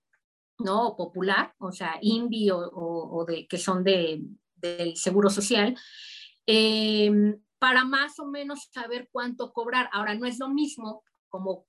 ¿no? 0.62 0.96
popular, 0.96 1.54
o 1.58 1.72
sea, 1.72 1.98
INVI 2.00 2.50
o, 2.52 3.24
de, 3.26 3.46
que 3.46 3.58
son 3.58 3.84
de, 3.84 4.22
del 4.56 4.96
Seguro 4.96 5.30
Social, 5.30 5.76
em, 6.46 7.40
para 7.58 7.84
más 7.84 8.18
o 8.18 8.26
menos 8.26 8.68
saber 8.72 9.08
cuánto 9.12 9.52
cobrar. 9.52 9.88
Ahora, 9.92 10.14
no 10.14 10.26
es 10.26 10.38
lo 10.38 10.48
mismo, 10.48 11.04
como 11.28 11.66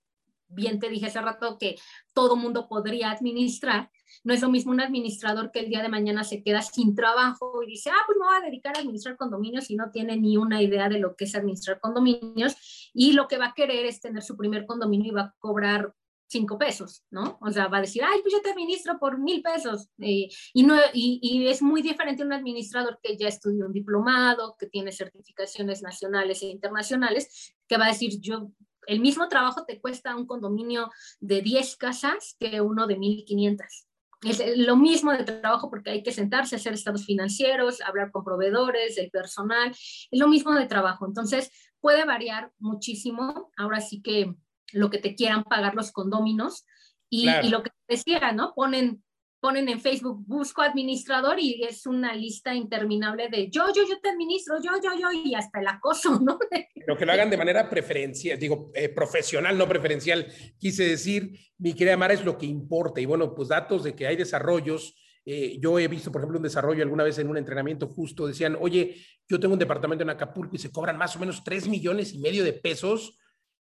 bien 0.48 0.80
te 0.80 0.90
dije 0.90 1.08
hace 1.08 1.22
rato, 1.22 1.58
que 1.58 1.78
todo 2.14 2.36
mundo 2.36 2.68
podría 2.68 3.12
administrar. 3.12 3.92
No 4.24 4.34
es 4.34 4.42
lo 4.42 4.50
mismo 4.50 4.72
un 4.72 4.82
administrador 4.82 5.52
que 5.52 5.60
el 5.60 5.70
día 5.70 5.82
de 5.82 5.90
mañana 5.90 6.24
se 6.24 6.44
queda 6.44 6.62
sin 6.62 6.96
trabajo 6.96 7.64
y 7.64 7.68
dice, 7.68 7.90
ah, 7.90 8.04
pues 8.06 8.18
me 8.20 8.26
voy 8.26 8.36
a 8.36 8.46
dedicar 8.46 8.78
a 8.78 8.82
administrar 8.82 9.18
condominios 9.18 9.70
y 9.70 9.76
no 9.76 9.90
tiene 9.92 10.18
ni 10.18 10.38
una 10.38 10.62
idea 10.62 10.90
de 10.90 11.00
lo 11.00 11.16
que 11.16 11.26
es 11.26 11.36
administrar 11.36 11.80
condominios 11.80 12.92
y 12.94 13.14
lo 13.14 13.28
que 13.28 13.38
va 13.38 13.48
a 13.48 13.54
querer 13.54 13.86
es 13.86 14.02
tener 14.02 14.22
su 14.22 14.38
primer 14.38 14.66
condominio 14.66 15.12
y 15.12 15.16
va 15.16 15.22
a 15.22 15.36
cobrar 15.40 15.94
cinco 16.34 16.58
pesos, 16.58 17.06
¿no? 17.10 17.38
O 17.40 17.50
sea, 17.50 17.68
va 17.68 17.78
a 17.78 17.82
decir, 17.82 18.04
ay, 18.04 18.20
pues 18.22 18.34
yo 18.34 18.42
te 18.42 18.52
administro 18.52 19.00
por 19.00 19.18
mil 19.18 19.42
pesos. 19.42 19.88
Y, 19.98 20.30
no, 20.64 20.76
y, 20.94 21.20
y, 21.22 21.48
es 21.48 21.62
muy 21.62 21.82
diferente 21.82 22.24
un 22.24 22.34
administrador 22.34 23.00
que 23.02 23.16
ya 23.16 23.30
estudió 23.30 23.68
un 23.68 23.72
diplomado, 23.72 24.56
que 24.60 24.68
tiene 24.68 24.92
certificaciones 24.92 25.82
nacionales 25.82 26.44
e 26.44 26.48
internacionales, 26.48 27.56
que 27.68 27.78
va 27.78 27.86
a 27.86 27.94
decir, 27.94 28.20
yo, 28.20 28.50
el 28.88 29.00
mismo 29.00 29.30
trabajo 29.30 29.64
te 29.66 29.80
cuesta 29.80 30.16
un 30.16 30.28
condominio 30.28 30.92
de 31.20 31.42
10 31.42 31.78
casas 31.78 32.36
que 32.40 32.60
uno 32.60 32.88
de 32.88 32.98
1500. 32.98 33.88
Es 34.24 34.58
lo 34.58 34.78
mismo 34.78 35.12
de 35.12 35.24
trabajo 35.24 35.70
porque 35.70 35.92
hay 35.92 36.04
que 36.04 36.14
sentarse, 36.14 36.56
hacer 36.56 36.74
estados 36.74 37.06
financieros, 37.06 37.82
hablar 37.82 38.12
con 38.12 38.24
proveedores, 38.24 38.96
del 38.96 39.12
personal, 39.12 39.72
es 39.72 40.20
lo 40.20 40.28
mismo 40.28 40.54
de 40.54 40.66
trabajo. 40.66 41.06
Entonces, 41.06 41.52
puede 41.82 42.06
variar 42.06 42.52
muchísimo. 42.60 43.52
Ahora 43.58 43.82
sí 43.82 44.02
que 44.02 44.34
lo 44.74 44.90
que 44.90 44.98
te 44.98 45.16
quieran 45.16 45.44
pagar 45.44 45.76
los 45.76 45.92
condóminos 45.92 46.66
y, 47.14 47.50
lo 47.50 47.62
que 47.62 47.70
decía, 47.88 48.32
¿no? 48.32 48.54
Ponen, 48.56 49.04
ponen 49.40 49.70
en 49.70 49.80
Facebook, 49.80 50.24
busco 50.26 50.64
administrador 50.64 51.40
y 51.40 51.64
es 51.64 51.86
una 51.86 52.16
lista 52.16 52.56
interminable 52.56 53.30
de 53.30 53.52
yo, 53.52 53.66
yo, 53.76 53.84
yo 53.88 54.00
te 54.02 54.10
administro, 54.10 54.56
yo, 54.64 54.72
yo, 54.84 55.00
yo, 55.00 55.12
y 55.12 55.36
hasta 55.36 55.60
el 55.60 55.68
acoso, 55.68 56.20
¿no? 56.26 56.40
Pero 56.74 56.98
que 56.98 57.06
lo 57.06 57.12
hagan 57.12 57.30
de 57.30 57.38
manera 57.38 57.70
preferencial, 57.70 58.40
digo, 58.40 58.72
eh, 58.74 58.90
profesional, 58.90 59.58
no 59.58 59.68
preferencial. 59.68 60.26
Quise 60.58 60.88
decir, 60.88 61.38
mi 61.60 61.74
querida 61.74 61.98
Mara, 61.98 62.16
es 62.16 62.26
lo 62.26 62.38
que 62.38 62.48
importa. 62.48 63.00
Y 63.00 63.06
bueno, 63.06 63.36
pues 63.36 63.50
datos 63.50 63.84
de 63.84 63.96
que 63.96 64.08
hay 64.08 64.16
desarrollos. 64.16 64.96
Eh, 65.24 65.58
yo 65.62 65.78
he 65.78 65.88
visto, 65.88 66.12
por 66.12 66.22
ejemplo, 66.22 66.40
un 66.40 66.44
desarrollo 66.44 66.82
alguna 66.82 67.04
vez 67.04 67.20
en 67.20 67.30
un 67.30 67.38
entrenamiento 67.38 67.88
justo, 67.88 68.26
decían, 68.26 68.58
oye, 68.60 68.98
yo 69.30 69.40
tengo 69.40 69.54
un 69.54 69.60
departamento 69.60 70.04
en 70.04 70.10
Acapulco 70.10 70.56
y 70.56 70.60
se 70.60 70.72
cobran 70.72 70.98
más 70.98 71.16
o 71.16 71.20
menos 71.20 71.44
3 71.44 71.68
millones 71.68 72.14
y 72.14 72.18
medio 72.18 72.44
de 72.44 72.54
pesos 72.54 73.20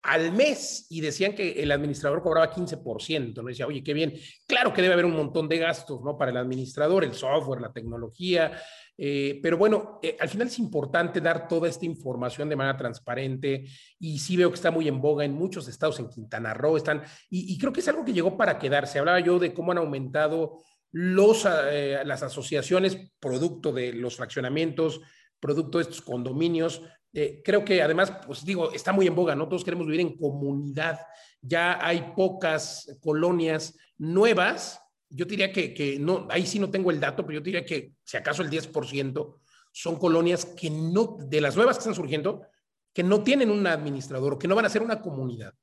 al 0.02 0.32
mes 0.32 0.86
y 0.90 1.00
decían 1.00 1.34
que 1.34 1.52
el 1.62 1.70
administrador 1.70 2.22
cobraba 2.22 2.52
15%, 2.52 3.36
¿no? 3.36 3.48
Decía, 3.48 3.66
oye, 3.66 3.82
qué 3.84 3.94
bien. 3.94 4.14
Claro 4.46 4.72
que 4.72 4.82
debe 4.82 4.94
haber 4.94 5.04
un 5.04 5.16
montón 5.16 5.48
de 5.48 5.58
gastos, 5.58 6.02
¿no? 6.02 6.18
Para 6.18 6.32
el 6.32 6.36
administrador, 6.36 7.04
el 7.04 7.14
software, 7.14 7.60
la 7.60 7.72
tecnología, 7.72 8.52
eh, 8.98 9.40
pero 9.42 9.56
bueno, 9.56 9.98
eh, 10.02 10.16
al 10.20 10.28
final 10.28 10.48
es 10.48 10.58
importante 10.58 11.20
dar 11.20 11.48
toda 11.48 11.68
esta 11.68 11.86
información 11.86 12.48
de 12.48 12.56
manera 12.56 12.76
transparente 12.76 13.64
y 13.98 14.18
sí 14.18 14.36
veo 14.36 14.50
que 14.50 14.56
está 14.56 14.70
muy 14.70 14.86
en 14.86 15.00
boga 15.00 15.24
en 15.24 15.32
muchos 15.32 15.66
estados, 15.68 15.98
en 15.98 16.08
Quintana 16.08 16.52
Roo 16.52 16.76
están, 16.76 17.02
y, 17.30 17.56
creo 17.58 17.72
que 17.72 17.80
es 17.80 17.88
algo 17.88 18.04
que 18.04 18.12
llegó 18.12 18.36
para 18.36 18.58
quedarse. 18.58 18.98
Hablaba 18.98 19.20
yo 19.20 19.38
de 19.38 19.54
cómo 19.54 19.72
han 19.72 19.78
aumentado 19.78 20.58
los, 20.90 21.46
eh, 21.70 22.02
las 22.04 22.22
asociaciones 22.22 22.98
producto 23.18 23.72
de 23.72 23.92
los 23.94 24.16
fraccionamientos, 24.16 25.00
producto 25.40 25.78
de 25.78 25.82
estos 25.82 26.02
condominios, 26.02 26.82
eh, 27.14 27.42
creo 27.44 27.64
que 27.64 27.82
además, 27.82 28.12
pues 28.26 28.44
digo, 28.44 28.72
está 28.72 28.92
muy 28.92 29.06
en 29.06 29.14
boga, 29.14 29.34
¿no? 29.34 29.48
Todos 29.48 29.64
queremos 29.64 29.86
vivir 29.86 30.00
en 30.00 30.16
comunidad. 30.16 31.00
Ya 31.40 31.84
hay 31.84 32.12
pocas 32.16 32.96
colonias 33.00 33.76
nuevas. 33.98 34.80
Yo 35.10 35.26
diría 35.26 35.52
que, 35.52 35.74
que 35.74 35.98
no, 35.98 36.26
ahí 36.30 36.46
sí 36.46 36.58
no 36.58 36.70
tengo 36.70 36.90
el 36.90 37.00
dato, 37.00 37.26
pero 37.26 37.38
yo 37.38 37.44
diría 37.44 37.66
que 37.66 37.92
si 38.02 38.16
acaso 38.16 38.42
el 38.42 38.50
10% 38.50 39.36
son 39.72 39.98
colonias 39.98 40.46
que 40.46 40.70
no, 40.70 41.18
de 41.20 41.40
las 41.40 41.54
nuevas 41.56 41.76
que 41.76 41.80
están 41.80 41.94
surgiendo, 41.94 42.46
que 42.94 43.02
no 43.02 43.22
tienen 43.22 43.50
un 43.50 43.66
administrador, 43.66 44.38
que 44.38 44.48
no 44.48 44.54
van 44.54 44.66
a 44.66 44.70
ser 44.70 44.82
una 44.82 45.00
comunidad. 45.00 45.54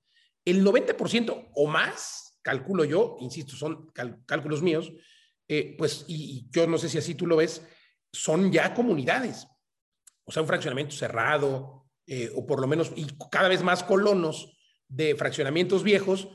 El 0.46 0.64
90% 0.64 1.50
o 1.54 1.68
más, 1.68 2.38
calculo 2.42 2.86
yo, 2.86 3.18
insisto, 3.22 3.56
son 3.56 3.88
cálculos 4.26 4.62
míos, 4.62 4.92
eh, 5.48 5.76
pues, 5.78 6.06
y, 6.08 6.16
y 6.16 6.48
yo 6.52 6.68
no 6.68 6.78
sé 6.78 6.90
si 6.90 6.98
así 6.98 7.16
tú 7.16 7.26
lo 7.26 7.38
ves, 7.38 7.66
son 8.12 8.52
ya 8.52 8.74
comunidades 8.74 9.48
o 10.30 10.32
sea, 10.32 10.44
un 10.44 10.48
fraccionamiento 10.48 10.96
cerrado, 10.96 11.86
eh, 12.06 12.32
o 12.36 12.46
por 12.46 12.62
lo 12.62 12.68
menos, 12.68 12.92
y 12.96 13.08
cada 13.32 13.50
vez 13.50 13.64
más 13.64 13.84
colonos 13.84 14.56
de 14.88 15.16
fraccionamientos 15.16 15.82
viejos, 15.82 16.30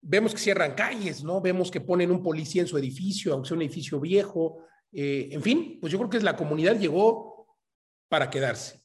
vemos 0.00 0.32
que 0.32 0.40
cierran 0.40 0.74
calles, 0.74 1.22
¿no? 1.22 1.42
Vemos 1.42 1.70
que 1.70 1.82
ponen 1.82 2.10
un 2.10 2.22
policía 2.22 2.62
en 2.62 2.68
su 2.68 2.78
edificio, 2.78 3.32
aunque 3.34 3.48
sea 3.48 3.56
un 3.56 3.62
edificio 3.62 4.00
viejo. 4.00 4.64
Eh, 4.92 5.28
en 5.30 5.42
fin, 5.42 5.78
pues 5.78 5.92
yo 5.92 5.98
creo 5.98 6.10
que 6.10 6.20
la 6.20 6.36
comunidad 6.36 6.78
llegó 6.78 7.46
para 8.08 8.30
quedarse 8.30 8.83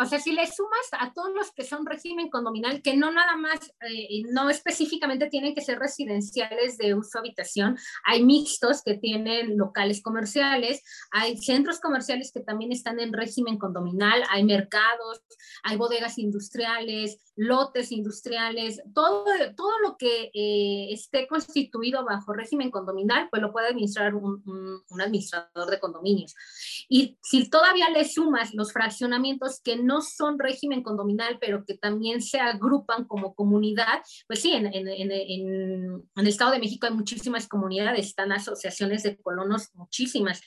o 0.00 0.06
sea, 0.06 0.18
si 0.20 0.32
le 0.32 0.46
sumas 0.46 0.88
a 0.92 1.12
todos 1.12 1.30
los 1.34 1.52
que 1.52 1.64
son 1.64 1.84
régimen 1.84 2.30
condominal, 2.30 2.82
que 2.82 2.96
no 2.96 3.10
nada 3.10 3.36
más, 3.36 3.58
eh, 3.88 4.22
no 4.30 4.48
específicamente 4.48 5.28
tienen 5.28 5.54
que 5.54 5.60
ser 5.60 5.78
residenciales 5.78 6.78
de 6.78 6.94
uso 6.94 7.18
habitación, 7.18 7.76
hay 8.04 8.24
mixtos 8.24 8.82
que 8.82 8.94
tienen 8.94 9.56
locales 9.56 10.02
comerciales, 10.02 10.82
hay 11.10 11.36
centros 11.38 11.80
comerciales 11.80 12.32
que 12.32 12.40
también 12.40 12.72
están 12.72 13.00
en 13.00 13.12
régimen 13.12 13.58
condominal, 13.58 14.22
hay 14.30 14.44
mercados, 14.44 15.20
hay 15.62 15.76
bodegas 15.76 16.18
industriales, 16.18 17.18
lotes 17.36 17.92
industriales, 17.92 18.82
todo, 18.94 19.24
todo 19.56 19.78
lo 19.80 19.96
que 19.96 20.30
eh, 20.32 20.92
esté 20.92 21.28
constituido 21.28 22.04
bajo 22.04 22.32
régimen 22.32 22.70
condominal, 22.70 23.28
pues 23.30 23.42
lo 23.42 23.52
puede 23.52 23.68
administrar 23.68 24.14
un, 24.14 24.42
un 24.88 25.00
administrador 25.00 25.70
de 25.70 25.78
condominios. 25.78 26.34
Y 26.88 27.18
si 27.22 27.48
todavía 27.50 27.90
le 27.90 28.04
sumas 28.04 28.54
los 28.54 28.72
fraccionamientos 28.72 29.60
que 29.60 29.76
no 29.76 30.00
son 30.00 30.38
régimen 30.38 30.82
condominal, 30.82 31.38
pero 31.40 31.64
que 31.64 31.76
también 31.76 32.22
se 32.22 32.40
agrupan 32.40 33.04
como 33.04 33.34
comunidad, 33.34 34.02
pues 34.26 34.40
sí, 34.40 34.52
en, 34.52 34.66
en, 34.66 34.88
en, 34.88 35.12
en 35.12 36.08
el 36.16 36.26
Estado 36.26 36.52
de 36.52 36.58
México 36.58 36.86
hay 36.86 36.94
muchísimas 36.94 37.46
comunidades, 37.48 38.06
están 38.06 38.32
asociaciones 38.32 39.02
de 39.02 39.16
colonos, 39.20 39.68
muchísimas. 39.74 40.40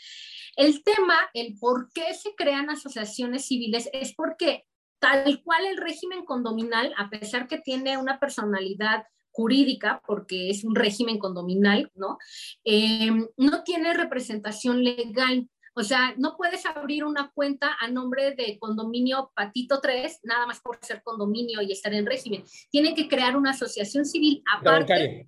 El 0.56 0.84
tema, 0.84 1.16
el 1.34 1.58
por 1.60 1.92
qué 1.94 2.14
se 2.14 2.34
crean 2.36 2.70
asociaciones 2.70 3.46
civiles, 3.46 3.90
es 3.94 4.14
porque 4.16 4.66
tal 5.00 5.42
cual 5.44 5.66
el 5.66 5.78
régimen 5.78 6.26
condominal, 6.26 6.94
a 6.98 7.10
pesar 7.10 7.48
que 7.48 7.60
tiene 7.60 7.98
una 7.98 8.20
personalidad 8.20 9.06
jurídica, 9.32 10.02
porque 10.06 10.50
es 10.50 10.64
un 10.64 10.76
régimen 10.76 11.18
condominal, 11.18 11.92
¿no? 11.96 12.18
Em, 12.64 13.28
no 13.38 13.64
tiene 13.64 13.94
representación 13.94 14.84
legal. 14.84 15.50
O 15.76 15.84
sea, 15.84 16.14
no 16.18 16.36
puedes 16.36 16.66
abrir 16.66 17.06
una 17.06 17.32
cuenta 17.34 17.78
a 17.80 17.88
nombre 17.88 18.36
de 18.36 18.58
condominio 18.60 19.32
Patito 19.34 19.80
3, 19.80 20.20
nada 20.24 20.46
más 20.46 20.60
por 20.60 20.78
ser 20.82 21.02
condominio 21.04 21.62
y 21.62 21.72
estar 21.72 21.94
en 21.94 22.06
régimen. 22.06 22.44
Tienen 22.70 22.96
que 22.96 23.08
crear 23.08 23.38
una 23.38 23.52
asociación 23.52 24.06
civil 24.06 24.44
aparte, 24.58 25.28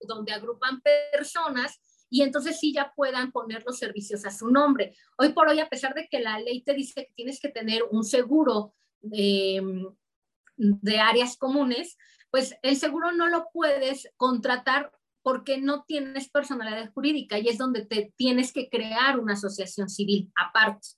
donde 0.00 0.32
agrupan 0.32 0.80
personas 1.12 1.80
y 2.08 2.22
entonces 2.22 2.58
sí 2.58 2.72
ya 2.72 2.92
puedan 2.94 3.32
poner 3.32 3.64
los 3.64 3.78
servicios 3.78 4.24
a 4.26 4.30
su 4.30 4.48
nombre. 4.50 4.94
Hoy 5.16 5.32
por 5.32 5.48
hoy, 5.48 5.60
a 5.60 5.68
pesar 5.68 5.94
de 5.94 6.08
que 6.08 6.20
la 6.20 6.38
ley 6.38 6.62
te 6.62 6.74
dice 6.74 7.06
que 7.06 7.12
tienes 7.14 7.40
que 7.40 7.48
tener 7.48 7.82
un 7.90 8.04
seguro 8.04 8.74
de 9.02 10.98
áreas 10.98 11.36
comunes, 11.36 11.96
pues 12.30 12.56
el 12.62 12.76
seguro 12.76 13.12
no 13.12 13.26
lo 13.28 13.48
puedes 13.52 14.08
contratar 14.16 14.92
porque 15.22 15.58
no 15.58 15.84
tienes 15.84 16.30
personalidad 16.30 16.92
jurídica 16.92 17.38
y 17.38 17.48
es 17.48 17.58
donde 17.58 17.84
te 17.84 18.12
tienes 18.16 18.52
que 18.52 18.68
crear 18.68 19.18
una 19.18 19.34
asociación 19.34 19.88
civil 19.88 20.32
aparte. 20.36 20.88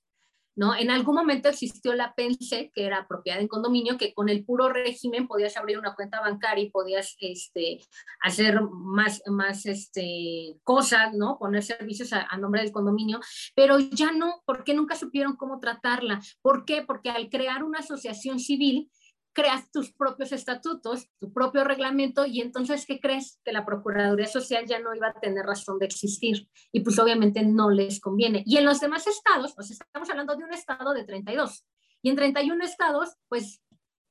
¿No? 0.54 0.74
En 0.74 0.90
algún 0.90 1.14
momento 1.14 1.48
existió 1.48 1.94
la 1.94 2.14
PENSE, 2.14 2.70
que 2.74 2.84
era 2.84 3.06
propiedad 3.08 3.40
en 3.40 3.48
condominio, 3.48 3.96
que 3.96 4.12
con 4.12 4.28
el 4.28 4.44
puro 4.44 4.68
régimen 4.68 5.26
podías 5.26 5.56
abrir 5.56 5.78
una 5.78 5.94
cuenta 5.94 6.20
bancaria 6.20 6.64
y 6.64 6.70
podías 6.70 7.16
este, 7.20 7.80
hacer 8.20 8.60
más, 8.60 9.22
más 9.26 9.64
este, 9.64 10.56
cosas, 10.62 11.14
¿no? 11.14 11.38
Poner 11.38 11.62
servicios 11.62 12.12
a, 12.12 12.26
a, 12.28 12.36
nombre 12.36 12.60
del 12.60 12.70
condominio, 12.72 13.20
pero 13.54 13.78
ya 13.78 14.12
no, 14.12 14.42
porque 14.44 14.74
nunca 14.74 14.94
supieron 14.94 15.36
cómo 15.36 15.58
tratarla. 15.58 16.20
¿Por 16.42 16.66
qué? 16.66 16.82
Porque 16.82 17.08
al 17.08 17.30
crear 17.30 17.64
una 17.64 17.78
asociación 17.78 18.38
civil, 18.38 18.90
creas 19.32 19.70
tus 19.70 19.92
propios 19.92 20.32
estatutos, 20.32 21.08
tu 21.18 21.32
propio 21.32 21.64
reglamento 21.64 22.26
y 22.26 22.40
entonces, 22.40 22.86
¿qué 22.86 23.00
crees? 23.00 23.40
Que 23.44 23.52
la 23.52 23.64
Procuraduría 23.64 24.26
Social 24.26 24.66
ya 24.66 24.78
no 24.78 24.94
iba 24.94 25.08
a 25.08 25.20
tener 25.20 25.44
razón 25.44 25.78
de 25.78 25.86
existir 25.86 26.48
y 26.70 26.80
pues 26.80 26.98
obviamente 26.98 27.42
no 27.42 27.70
les 27.70 28.00
conviene. 28.00 28.42
Y 28.46 28.56
en 28.58 28.64
los 28.64 28.80
demás 28.80 29.06
estados, 29.06 29.54
pues 29.54 29.70
estamos 29.70 30.08
hablando 30.10 30.36
de 30.36 30.44
un 30.44 30.52
estado 30.52 30.92
de 30.92 31.04
32 31.04 31.64
y 32.02 32.10
en 32.10 32.16
31 32.16 32.64
estados, 32.64 33.16
pues 33.28 33.62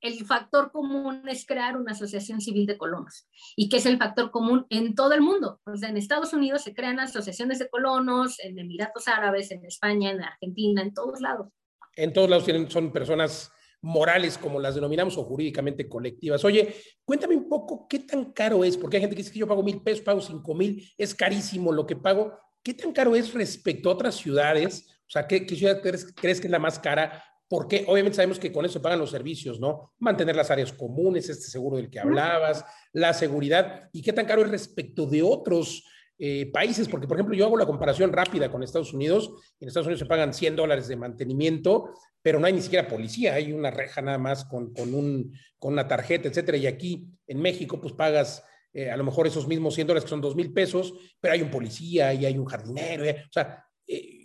el 0.01 0.25
factor 0.25 0.71
común 0.71 1.23
es 1.27 1.45
crear 1.45 1.77
una 1.77 1.91
asociación 1.91 2.41
civil 2.41 2.65
de 2.65 2.77
colonos. 2.77 3.27
¿Y 3.55 3.69
qué 3.69 3.77
es 3.77 3.85
el 3.85 3.99
factor 3.99 4.31
común 4.31 4.65
en 4.69 4.95
todo 4.95 5.13
el 5.13 5.21
mundo? 5.21 5.61
Pues 5.63 5.83
en 5.83 5.95
Estados 5.95 6.33
Unidos 6.33 6.63
se 6.63 6.73
crean 6.73 6.99
asociaciones 6.99 7.59
de 7.59 7.69
colonos, 7.69 8.39
en 8.39 8.57
Emiratos 8.57 9.07
Árabes, 9.07 9.51
en 9.51 9.63
España, 9.65 10.09
en 10.09 10.21
Argentina, 10.21 10.81
en 10.81 10.93
todos 10.93 11.21
lados. 11.21 11.49
En 11.95 12.13
todos 12.13 12.29
lados 12.29 12.45
tienen, 12.45 12.69
son 12.71 12.91
personas 12.91 13.51
morales, 13.81 14.37
como 14.37 14.59
las 14.59 14.75
denominamos, 14.75 15.17
o 15.17 15.23
jurídicamente 15.23 15.89
colectivas. 15.89 16.43
Oye, 16.45 16.75
cuéntame 17.03 17.35
un 17.35 17.49
poco 17.49 17.87
qué 17.87 17.99
tan 17.99 18.31
caro 18.31 18.63
es, 18.63 18.77
porque 18.77 18.97
hay 18.97 19.01
gente 19.01 19.15
que 19.15 19.23
dice 19.23 19.33
que 19.33 19.39
yo 19.39 19.47
pago 19.47 19.63
mil 19.63 19.81
pesos, 19.81 20.03
pago 20.03 20.21
cinco 20.21 20.53
mil, 20.53 20.87
es 20.97 21.15
carísimo 21.15 21.71
lo 21.71 21.85
que 21.85 21.95
pago. 21.95 22.37
¿Qué 22.63 22.73
tan 22.73 22.91
caro 22.91 23.15
es 23.15 23.33
respecto 23.33 23.89
a 23.89 23.93
otras 23.93 24.15
ciudades? 24.15 24.87
O 25.07 25.09
sea, 25.11 25.27
¿qué, 25.27 25.47
ciudad 25.47 25.81
crees, 25.81 26.13
crees, 26.13 26.39
que 26.39 26.47
es 26.47 26.51
la 26.51 26.59
más 26.59 26.79
cara? 26.79 27.23
Porque 27.49 27.83
obviamente 27.87 28.15
sabemos 28.15 28.39
que 28.39 28.51
con 28.51 28.63
eso 28.63 28.73
se 28.73 28.79
pagan 28.79 28.99
los 28.99 29.09
servicios, 29.09 29.59
¿no? 29.59 29.93
Mantener 29.99 30.35
las 30.35 30.51
áreas 30.51 30.71
comunes, 30.71 31.27
este 31.27 31.47
seguro 31.47 31.77
del 31.77 31.89
que 31.89 31.99
hablabas, 31.99 32.63
la 32.93 33.13
seguridad. 33.13 33.89
¿Y 33.91 34.01
qué 34.01 34.13
tan 34.13 34.25
caro 34.25 34.43
es 34.43 34.49
respecto 34.49 35.05
de 35.05 35.21
otros 35.23 35.83
eh, 36.23 36.51
países, 36.51 36.87
porque 36.87 37.07
por 37.07 37.17
ejemplo 37.17 37.35
yo 37.35 37.45
hago 37.45 37.57
la 37.57 37.65
comparación 37.65 38.13
rápida 38.13 38.51
con 38.51 38.61
Estados 38.61 38.93
Unidos, 38.93 39.31
en 39.59 39.67
Estados 39.67 39.87
Unidos 39.87 40.01
se 40.01 40.05
pagan 40.05 40.35
100 40.35 40.55
dólares 40.55 40.87
de 40.87 40.95
mantenimiento, 40.95 41.95
pero 42.21 42.39
no 42.39 42.45
hay 42.45 42.53
ni 42.53 42.61
siquiera 42.61 42.87
policía, 42.87 43.33
hay 43.33 43.51
una 43.51 43.71
reja 43.71 44.03
nada 44.03 44.19
más 44.19 44.45
con, 44.45 44.71
con, 44.71 44.93
un, 44.93 45.33
con 45.57 45.73
una 45.73 45.87
tarjeta, 45.87 46.27
etcétera, 46.27 46.59
y 46.59 46.67
aquí 46.67 47.07
en 47.25 47.41
México 47.41 47.81
pues 47.81 47.93
pagas 47.93 48.43
eh, 48.71 48.91
a 48.91 48.97
lo 48.97 49.03
mejor 49.03 49.25
esos 49.25 49.47
mismos 49.47 49.73
100 49.73 49.87
dólares 49.87 50.03
que 50.03 50.11
son 50.11 50.21
2 50.21 50.35
mil 50.35 50.53
pesos, 50.53 50.93
pero 51.19 51.33
hay 51.33 51.41
un 51.41 51.49
policía 51.49 52.13
y 52.13 52.25
hay 52.25 52.37
un 52.37 52.45
jardinero, 52.45 53.03
eh, 53.03 53.23
o 53.27 53.33
sea, 53.33 53.65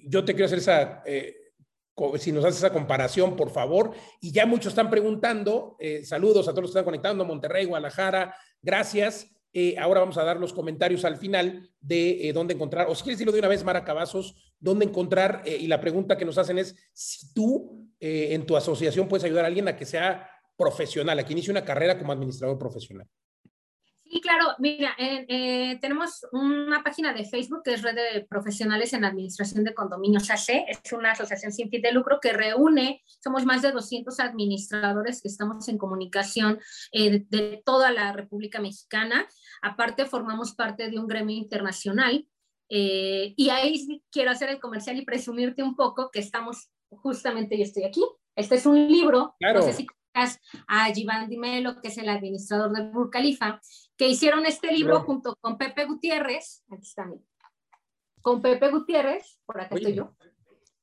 yo 0.07 0.23
te 0.23 0.35
quiero 0.35 0.47
hacer 0.47 0.59
esa 0.59 1.03
si 2.19 2.31
nos 2.31 2.45
haces 2.45 2.59
esa 2.59 2.75
comparación, 2.75 3.37
por 3.37 3.51
favor. 3.51 3.93
Y 4.21 4.31
ya 4.33 4.45
muchos 4.45 4.73
están 4.73 4.91
preguntando, 4.91 5.79
saludos 6.05 6.47
a 6.47 6.51
todos 6.51 6.65
los 6.65 6.71
que 6.71 6.79
están 6.79 6.85
conectando, 6.85 7.25
Monterrey, 7.25 7.65
Guadalajara, 7.65 8.37
gracias. 8.61 9.36
Eh, 9.59 9.75
ahora 9.79 10.01
vamos 10.01 10.19
a 10.19 10.23
dar 10.23 10.39
los 10.39 10.53
comentarios 10.53 11.07
al 11.07 11.17
final 11.17 11.71
de 11.81 12.29
eh, 12.29 12.33
dónde 12.35 12.53
encontrar, 12.53 12.89
o 12.91 12.95
si 12.95 13.03
quieres 13.03 13.17
decirlo 13.17 13.33
de 13.33 13.39
una 13.39 13.49
vez, 13.49 13.65
Mara 13.65 13.85
Cavazos, 13.85 14.53
dónde 14.61 14.85
encontrar, 14.85 15.41
eh, 15.47 15.57
y 15.59 15.67
la 15.67 15.81
pregunta 15.81 16.19
que 16.19 16.27
nos 16.27 16.37
hacen 16.37 16.59
es 16.59 16.77
si 16.93 17.33
tú 17.33 17.89
en 17.99 18.45
tu 18.45 18.55
asociación 18.55 19.09
puedes 19.09 19.25
ayudar 19.25 19.45
a 19.45 19.49
alguien 19.49 19.67
a 19.67 19.75
que 19.75 19.87
sea 19.87 20.29
profesional, 20.59 21.19
a 21.19 21.25
que 21.25 21.33
inicie 21.33 21.51
una 21.51 21.65
carrera 21.65 21.99
como 21.99 22.13
administrador 22.13 22.59
profesional. 22.59 23.09
Sí, 24.17 24.23
claro. 24.23 24.55
Mira, 24.59 24.95
eh, 24.97 25.77
tenemos 25.83 26.27
una 26.33 26.83
página 26.83 27.13
de 27.13 27.27
Facebook 27.27 27.61
que 27.63 27.75
es 27.75 27.83
Red 27.83 27.97
de 27.97 28.25
Profesionales 28.25 28.95
en 28.95 29.05
Administración 29.05 29.63
de 29.63 29.75
Condominios 29.75 30.31
AC. 30.31 30.65
Es 30.69 30.91
una 30.95 31.11
asociación 31.11 31.53
sin 31.53 31.69
fin 31.69 31.83
de 31.83 31.93
lucro 31.93 32.19
que 32.19 32.33
reúne, 32.33 33.03
somos 33.23 33.45
más 33.45 33.61
de 33.61 33.73
200 33.73 34.19
administradores 34.21 35.21
que 35.21 35.29
estamos 35.29 35.69
en 35.69 35.77
comunicación 35.77 36.59
eh, 36.93 37.27
de 37.29 37.63
toda 37.63 37.93
la 37.93 38.13
República 38.13 38.59
Mexicana. 38.59 39.29
Aparte, 39.61 40.07
formamos 40.07 40.55
parte 40.55 40.89
de 40.89 40.99
un 40.99 41.09
gremio 41.09 41.37
internacional. 41.37 42.27
Eh, 42.71 43.35
y 43.37 43.51
ahí 43.51 44.03
quiero 44.11 44.31
hacer 44.31 44.49
el 44.49 44.61
comercial 44.61 44.97
y 44.97 45.05
presumirte 45.05 45.63
un 45.63 45.77
poco 45.77 46.11
que 46.11 46.21
estamos, 46.21 46.71
justamente 46.89 47.59
yo 47.59 47.65
estoy 47.65 47.85
aquí. 47.85 48.03
Este 48.35 48.55
es 48.55 48.65
un 48.65 48.89
libro, 48.89 49.35
claro. 49.39 49.61
no 49.61 49.67
sé 49.67 49.75
si 49.75 49.87
a 50.67 50.87
Givan 50.93 51.29
Dimelo, 51.29 51.81
que 51.81 51.89
es 51.89 51.99
el 51.99 52.09
administrador 52.09 52.73
del 52.73 52.91
Burj 52.91 53.11
Khalifa, 53.11 53.61
que 53.97 54.09
hicieron 54.09 54.47
este 54.47 54.73
libro 54.73 55.01
junto 55.01 55.37
con 55.41 55.57
Pepe 55.57 55.87
Gutiérrez, 55.87 56.63
aquí 56.71 56.87
está, 56.87 57.11
con 58.21 58.43
Pepe 58.43 58.71
Gutiérrez, 58.71 59.41
por 59.47 59.61
acá 59.61 59.75
estoy 59.75 59.95
yo. 59.95 60.15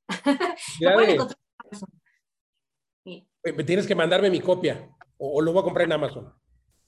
Tienes 3.65 3.87
que 3.87 3.95
mandarme 3.95 4.29
mi 4.29 4.39
copia 4.39 4.89
o, 5.17 5.41
lo 5.41 5.53
voy 5.53 5.61
a 5.61 5.63
comprar 5.63 5.85
en 5.85 5.93
Amazon. 5.93 6.33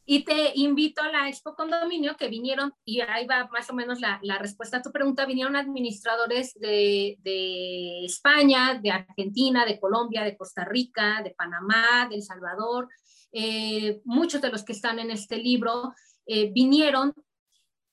Y 0.07 0.23
te 0.23 0.51
invito 0.55 1.01
a 1.01 1.09
la 1.09 1.27
Expo 1.27 1.55
Condominio 1.55 2.15
que 2.15 2.27
vinieron, 2.27 2.73
y 2.83 3.01
ahí 3.01 3.25
va 3.25 3.49
más 3.51 3.69
o 3.71 3.73
menos 3.73 3.99
la, 3.99 4.19
la 4.21 4.37
respuesta 4.37 4.77
a 4.77 4.81
tu 4.81 4.91
pregunta, 4.91 5.25
vinieron 5.25 5.55
administradores 5.55 6.53
de, 6.53 7.17
de, 7.21 8.05
España, 8.05 8.79
de 8.81 8.91
Argentina, 8.91 9.65
de 9.65 9.79
Colombia, 9.79 10.23
de 10.23 10.37
Costa 10.37 10.63
Rica, 10.63 11.21
de 11.23 11.31
Panamá, 11.31 12.07
de 12.07 12.17
El 12.17 12.23
Salvador. 12.23 12.87
Eh, 13.31 14.01
muchos 14.05 14.41
de 14.41 14.51
los 14.51 14.63
que 14.63 14.73
están 14.73 14.99
en 14.99 15.09
este 15.09 15.37
libro 15.37 15.93
eh, 16.27 16.51
vinieron 16.51 17.13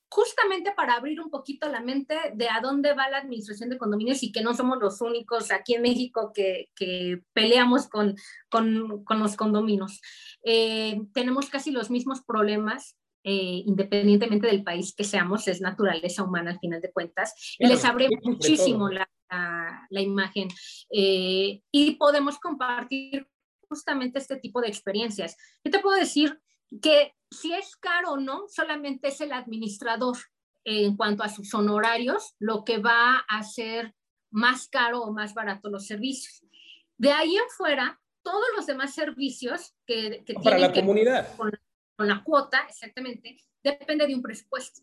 justamente 0.08 0.72
para 0.76 0.94
abrir 0.94 1.20
un 1.20 1.30
poquito 1.30 1.68
la 1.70 1.80
mente 1.80 2.14
de 2.34 2.48
a 2.48 2.60
dónde 2.60 2.92
va 2.92 3.08
la 3.08 3.18
administración 3.18 3.70
de 3.70 3.78
condominios 3.78 4.22
y 4.22 4.30
que 4.30 4.42
no 4.42 4.52
somos 4.52 4.78
los 4.78 5.00
únicos 5.00 5.50
aquí 5.50 5.74
en 5.74 5.82
México 5.82 6.32
que, 6.34 6.68
que 6.76 7.22
peleamos 7.32 7.88
con, 7.88 8.14
con, 8.50 9.04
con, 9.04 9.20
los 9.20 9.36
condominios. 9.36 10.02
Eh, 10.44 11.00
tenemos 11.14 11.48
casi 11.48 11.70
los 11.70 11.90
mismos 11.90 12.22
problemas. 12.22 12.96
Eh, 13.24 13.62
independientemente 13.66 14.48
del 14.48 14.64
país 14.64 14.96
que 14.96 15.04
seamos, 15.04 15.46
es 15.46 15.60
naturaleza 15.60 16.24
humana 16.24 16.50
al 16.50 16.58
final 16.58 16.80
de 16.80 16.90
cuentas, 16.90 17.54
y 17.56 17.68
les 17.68 17.84
abre 17.84 18.08
muchísimo 18.24 18.88
la, 18.88 19.08
la, 19.30 19.86
la, 19.88 20.00
imagen 20.00 20.48
y 20.90 21.96
podemos 22.00 22.40
compartir 22.40 23.28
justamente 23.72 24.18
este 24.18 24.36
tipo 24.36 24.60
de 24.60 24.68
experiencias. 24.68 25.36
Yo 25.64 25.70
te 25.70 25.78
puedo 25.78 25.96
decir 25.96 26.38
que 26.82 27.14
si 27.32 27.52
es 27.52 27.76
caro 27.76 28.12
o 28.12 28.16
no, 28.16 28.46
solamente 28.48 29.08
es 29.08 29.20
el 29.20 29.32
administrador 29.32 30.16
en 30.64 30.96
cuanto 30.96 31.22
a 31.22 31.28
sus 31.28 31.52
honorarios, 31.54 32.34
lo 32.38 32.64
que 32.64 32.78
va 32.78 33.24
a 33.28 33.38
hacer 33.38 33.94
más 34.30 34.68
caro 34.68 35.02
o 35.02 35.12
más 35.12 35.34
barato 35.34 35.68
los 35.68 35.86
servicios. 35.86 36.42
De 36.96 37.10
ahí 37.10 37.36
en 37.36 37.48
fuera, 37.56 38.00
todos 38.22 38.46
los 38.56 38.66
demás 38.66 38.94
servicios 38.94 39.74
que, 39.86 40.22
que 40.24 40.34
para 40.34 40.58
la 40.58 40.72
comunidad 40.72 41.36
con, 41.36 41.50
con, 41.96 42.06
la 42.06 42.22
cuota, 42.22 42.64
exactamente, 42.68 43.36
depende 43.62 44.06
de 44.06 44.14
un 44.14 44.22
presupuesto. 44.22 44.82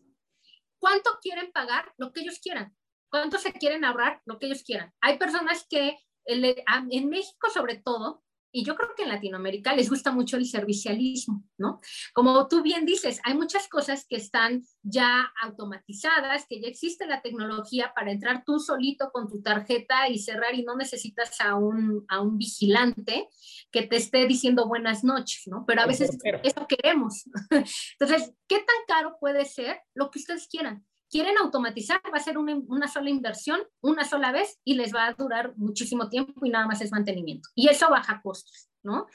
¿Cuánto 0.78 1.18
quieren 1.22 1.50
pagar? 1.52 1.92
Lo 1.96 2.12
que 2.12 2.20
ellos 2.20 2.38
quieran. 2.42 2.76
¿Cuánto 3.08 3.38
se 3.38 3.52
quieren 3.52 3.84
ahorrar? 3.84 4.22
Lo 4.24 4.38
que 4.38 4.46
ellos 4.46 4.62
quieran. 4.62 4.92
Hay 5.00 5.18
personas 5.18 5.66
que 5.68 5.98
en 6.26 7.08
México 7.08 7.48
sobre 7.50 7.76
todo 7.76 8.22
y 8.52 8.64
yo 8.64 8.74
creo 8.76 8.90
que 8.96 9.04
en 9.04 9.10
Latinoamérica 9.10 9.74
les 9.74 9.88
gusta 9.88 10.10
mucho 10.12 10.36
el 10.36 10.46
servicialismo, 10.46 11.44
¿no? 11.58 11.80
Como 12.12 12.48
tú 12.48 12.62
bien 12.62 12.84
dices, 12.84 13.20
hay 13.24 13.34
muchas 13.34 13.68
cosas 13.68 14.06
que 14.08 14.16
están 14.16 14.62
ya 14.82 15.32
automatizadas, 15.42 16.46
que 16.48 16.60
ya 16.60 16.68
existe 16.68 17.06
la 17.06 17.22
tecnología 17.22 17.92
para 17.94 18.10
entrar 18.10 18.44
tú 18.44 18.58
solito 18.58 19.10
con 19.12 19.28
tu 19.28 19.42
tarjeta 19.42 20.08
y 20.08 20.18
cerrar 20.18 20.54
y 20.54 20.62
no 20.62 20.76
necesitas 20.76 21.40
a 21.40 21.54
un, 21.54 22.04
a 22.08 22.20
un 22.20 22.38
vigilante 22.38 23.28
que 23.70 23.82
te 23.82 23.96
esté 23.96 24.26
diciendo 24.26 24.66
buenas 24.66 25.04
noches, 25.04 25.42
¿no? 25.46 25.64
Pero 25.66 25.82
a 25.82 25.86
veces 25.86 26.18
eso 26.42 26.66
queremos. 26.66 27.24
Entonces, 28.00 28.32
¿qué 28.48 28.56
tan 28.56 28.76
caro 28.88 29.16
puede 29.20 29.44
ser 29.44 29.80
lo 29.94 30.10
que 30.10 30.18
ustedes 30.18 30.48
quieran? 30.48 30.84
Quieren 31.10 31.36
automatizar, 31.38 32.00
va 32.12 32.18
a 32.18 32.22
ser 32.22 32.38
una, 32.38 32.56
una, 32.68 32.88
sola 32.88 33.10
inversión, 33.10 33.60
una 33.80 34.04
sola 34.04 34.32
vez 34.32 34.60
y 34.64 34.74
les 34.74 34.94
va 34.94 35.06
a 35.06 35.14
durar 35.14 35.54
muchísimo 35.56 36.08
tiempo 36.08 36.46
y 36.46 36.50
nada 36.50 36.66
más 36.66 36.80
es 36.80 36.92
mantenimiento. 36.92 37.48
Y 37.54 37.68
eso 37.68 37.90
baja 37.90 38.20
costos, 38.22 38.70
¿no? 38.82 39.06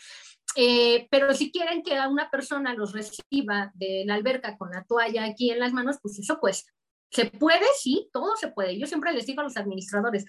Eh, 0.55 1.07
pero 1.09 1.33
si 1.33 1.51
quieren 1.51 1.83
que 1.83 1.99
una 2.07 2.29
persona 2.29 2.73
los 2.73 2.93
reciba 2.93 3.71
de 3.75 4.03
la 4.05 4.15
alberca 4.15 4.57
con 4.57 4.71
la 4.71 4.83
toalla 4.83 5.25
aquí 5.25 5.51
en 5.51 5.59
las 5.59 5.73
manos, 5.73 5.97
pues 6.01 6.19
eso 6.19 6.39
cuesta. 6.39 6.71
¿Se 7.11 7.25
puede? 7.25 7.65
Sí, 7.79 8.09
todo 8.11 8.35
se 8.35 8.49
puede. 8.49 8.77
Yo 8.77 8.87
siempre 8.87 9.13
les 9.13 9.25
digo 9.25 9.41
a 9.41 9.43
los 9.43 9.57
administradores, 9.57 10.25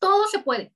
todo 0.00 0.26
se 0.26 0.40
puede, 0.40 0.74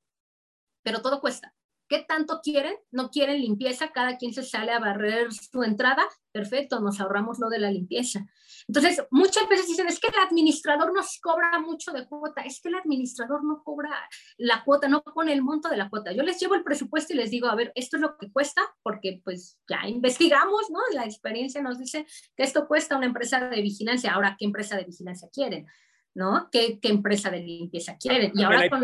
pero 0.83 1.03
todo 1.03 1.21
cuesta. 1.21 1.55
¿Qué 1.89 2.05
tanto 2.09 2.41
quieren? 2.43 2.75
¿No 2.91 3.11
quieren 3.11 3.41
limpieza? 3.41 3.93
Cada 3.93 4.17
quien 4.17 4.33
se 4.33 4.43
sale 4.43 4.73
a 4.73 4.79
barrer 4.79 5.33
su 5.33 5.63
entrada. 5.63 6.05
Perfecto, 6.33 6.81
nos 6.81 7.01
ahorramos 7.01 7.39
lo 7.39 7.49
de 7.51 7.59
la 7.59 7.71
limpieza. 7.71 8.27
Entonces, 8.69 9.03
muchas 9.11 9.49
veces 9.49 9.67
dicen, 9.67 9.87
es 9.89 9.99
que 9.99 10.09
el 10.09 10.19
administrador 10.27 10.93
nos 10.95 11.19
cobra 11.21 11.59
mucho 11.59 11.93
de 11.93 12.07
cuota. 12.07 12.43
Es 12.43 12.61
que 12.61 12.69
el 12.69 12.77
administrador 12.77 13.45
no 13.45 13.63
cobra 13.65 13.91
la 14.39 14.63
cuota, 14.65 14.89
no 14.89 15.03
pone 15.03 15.33
el 15.33 15.43
monto 15.43 15.69
de 15.69 15.77
la 15.77 15.89
cuota. 15.89 16.13
Yo 16.13 16.23
les 16.23 16.39
llevo 16.41 16.55
el 16.55 16.65
presupuesto 16.65 17.13
y 17.13 17.17
les 17.17 17.31
digo, 17.31 17.49
a 17.49 17.55
ver, 17.55 17.73
esto 17.75 17.97
es 17.97 18.03
lo 18.03 18.17
que 18.17 18.31
cuesta, 18.31 18.63
porque 18.83 19.21
pues 19.25 19.59
ya 19.69 19.89
investigamos, 19.89 20.71
¿no? 20.71 20.81
La 20.93 21.05
experiencia 21.05 21.63
nos 21.63 21.79
dice 21.79 22.07
que 22.37 22.43
esto 22.43 22.67
cuesta 22.67 22.97
una 22.97 23.07
empresa 23.07 23.49
de 23.49 23.63
vigilancia. 23.63 24.13
Ahora, 24.13 24.37
¿qué 24.39 24.45
empresa 24.45 24.77
de 24.77 24.85
vigilancia 24.85 25.29
quieren? 25.33 25.67
¿No? 26.15 26.49
¿Qué, 26.53 26.79
qué 26.81 26.89
empresa 26.89 27.31
de 27.31 27.41
limpieza 27.41 27.97
quieren? 27.97 28.33
Y 28.35 28.43
ahora 28.43 28.69
con... 28.69 28.83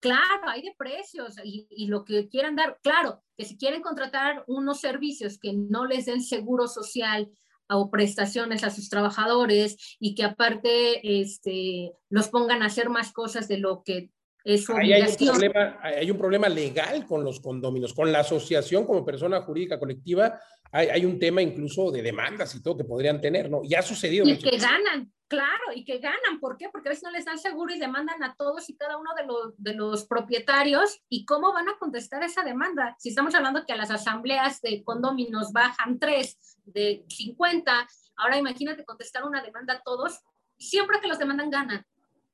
Claro, 0.00 0.48
hay 0.48 0.62
de 0.62 0.74
precios 0.78 1.34
y, 1.42 1.86
lo 1.88 2.04
que 2.04 2.28
quieran 2.28 2.54
dar. 2.54 2.78
Claro, 2.82 3.24
que 3.36 3.44
si 3.44 3.56
quieren 3.56 3.82
contratar 3.82 4.44
unos 4.46 4.80
servicios 4.80 5.38
que 5.38 5.52
no 5.52 5.86
les 5.86 6.06
den 6.06 6.22
seguro 6.22 6.68
social 6.68 7.28
o 7.68 7.90
prestaciones 7.90 8.64
a 8.64 8.70
sus 8.70 8.88
trabajadores 8.88 9.96
y 10.00 10.14
que 10.14 10.24
aparte 10.24 11.20
este, 11.20 11.92
los 12.08 12.28
pongan 12.28 12.62
a 12.62 12.66
hacer 12.66 12.88
más 12.88 13.12
cosas 13.12 13.48
de 13.48 13.58
lo 13.58 13.82
que 13.84 14.10
es 14.44 14.64
su 14.64 14.72
hay, 14.72 14.92
un 15.02 15.16
problema, 15.26 15.78
hay 15.82 16.10
un 16.10 16.16
problema 16.16 16.48
legal 16.48 17.04
con 17.06 17.22
los 17.22 17.40
condóminos, 17.40 17.92
con 17.92 18.10
la 18.10 18.20
asociación 18.20 18.86
como 18.86 19.04
persona 19.04 19.42
jurídica 19.42 19.78
colectiva 19.78 20.38
hay, 20.70 21.04
un 21.04 21.18
tema 21.18 21.42
incluso 21.42 21.90
de 21.90 22.02
demandas 22.02 22.54
y 22.54 22.62
todo 22.62 22.76
que 22.76 22.84
podrían 22.84 23.20
tener, 23.20 23.50
¿no? 23.50 23.62
Ya 23.64 23.78
ha 23.80 23.82
sucedido. 23.82 24.26
Y 24.26 24.38
que 24.38 24.56
ganan, 24.58 25.12
claro, 25.28 25.72
y 25.74 25.84
que 25.84 25.98
ganan. 25.98 26.40
¿Por 26.40 26.56
qué? 26.56 26.68
Porque 26.70 26.88
a 26.88 26.90
veces 26.90 27.04
no 27.04 27.10
les 27.10 27.26
dan 27.26 27.38
seguro 27.38 27.72
y 27.72 27.78
demandan 27.78 28.22
a 28.22 28.34
todos 28.34 28.68
y 28.68 28.76
cada 28.76 28.96
uno 28.96 29.10
de 29.14 29.26
los, 29.26 29.54
de 29.56 29.74
los 29.74 30.06
propietarios. 30.06 31.00
¿Y 31.08 31.24
cómo 31.24 31.52
van 31.52 31.68
a 31.68 31.78
contestar 31.78 32.22
esa 32.24 32.42
demanda? 32.42 32.96
Si 32.98 33.10
estamos 33.10 33.34
hablando 33.34 33.64
que 33.64 33.72
a 33.72 33.76
las 33.76 33.90
asambleas 33.90 34.60
de 34.62 34.82
condóminos 34.82 35.52
bajan 35.52 35.98
tres 35.98 36.38
de 36.64 37.04
50, 37.08 37.88
ahora 38.16 38.38
imagínate 38.38 38.84
contestar 38.84 39.24
una 39.24 39.42
demanda 39.42 39.74
a 39.74 39.82
todos. 39.82 40.20
Siempre 40.58 41.00
que 41.00 41.08
los 41.08 41.18
demandan, 41.18 41.50
ganan 41.50 41.86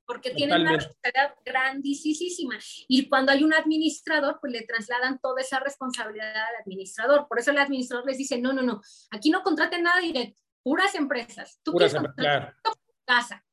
porque 0.07 0.31
tienen 0.31 0.61
una 0.61 0.73
responsabilidad 0.73 1.35
grandísima. 1.43 2.59
Y 2.87 3.09
cuando 3.09 3.31
hay 3.31 3.43
un 3.43 3.53
administrador, 3.53 4.37
pues 4.39 4.53
le 4.53 4.61
trasladan 4.61 5.19
toda 5.19 5.41
esa 5.41 5.59
responsabilidad 5.59 6.27
al 6.35 6.61
administrador. 6.61 7.27
Por 7.27 7.39
eso 7.39 7.51
el 7.51 7.57
administrador 7.57 8.05
les 8.05 8.17
dice, 8.17 8.39
no, 8.39 8.53
no, 8.53 8.61
no, 8.61 8.81
aquí 9.09 9.29
no 9.29 9.41
contraten 9.41 9.83
nada 9.83 9.99
directo, 10.01 10.41
puras 10.61 10.93
empresas. 10.95 11.59
Tú 11.63 11.71
puras 11.71 11.91
quieres 11.91 12.11
claro. 12.15 12.53
Casa. 13.05 13.43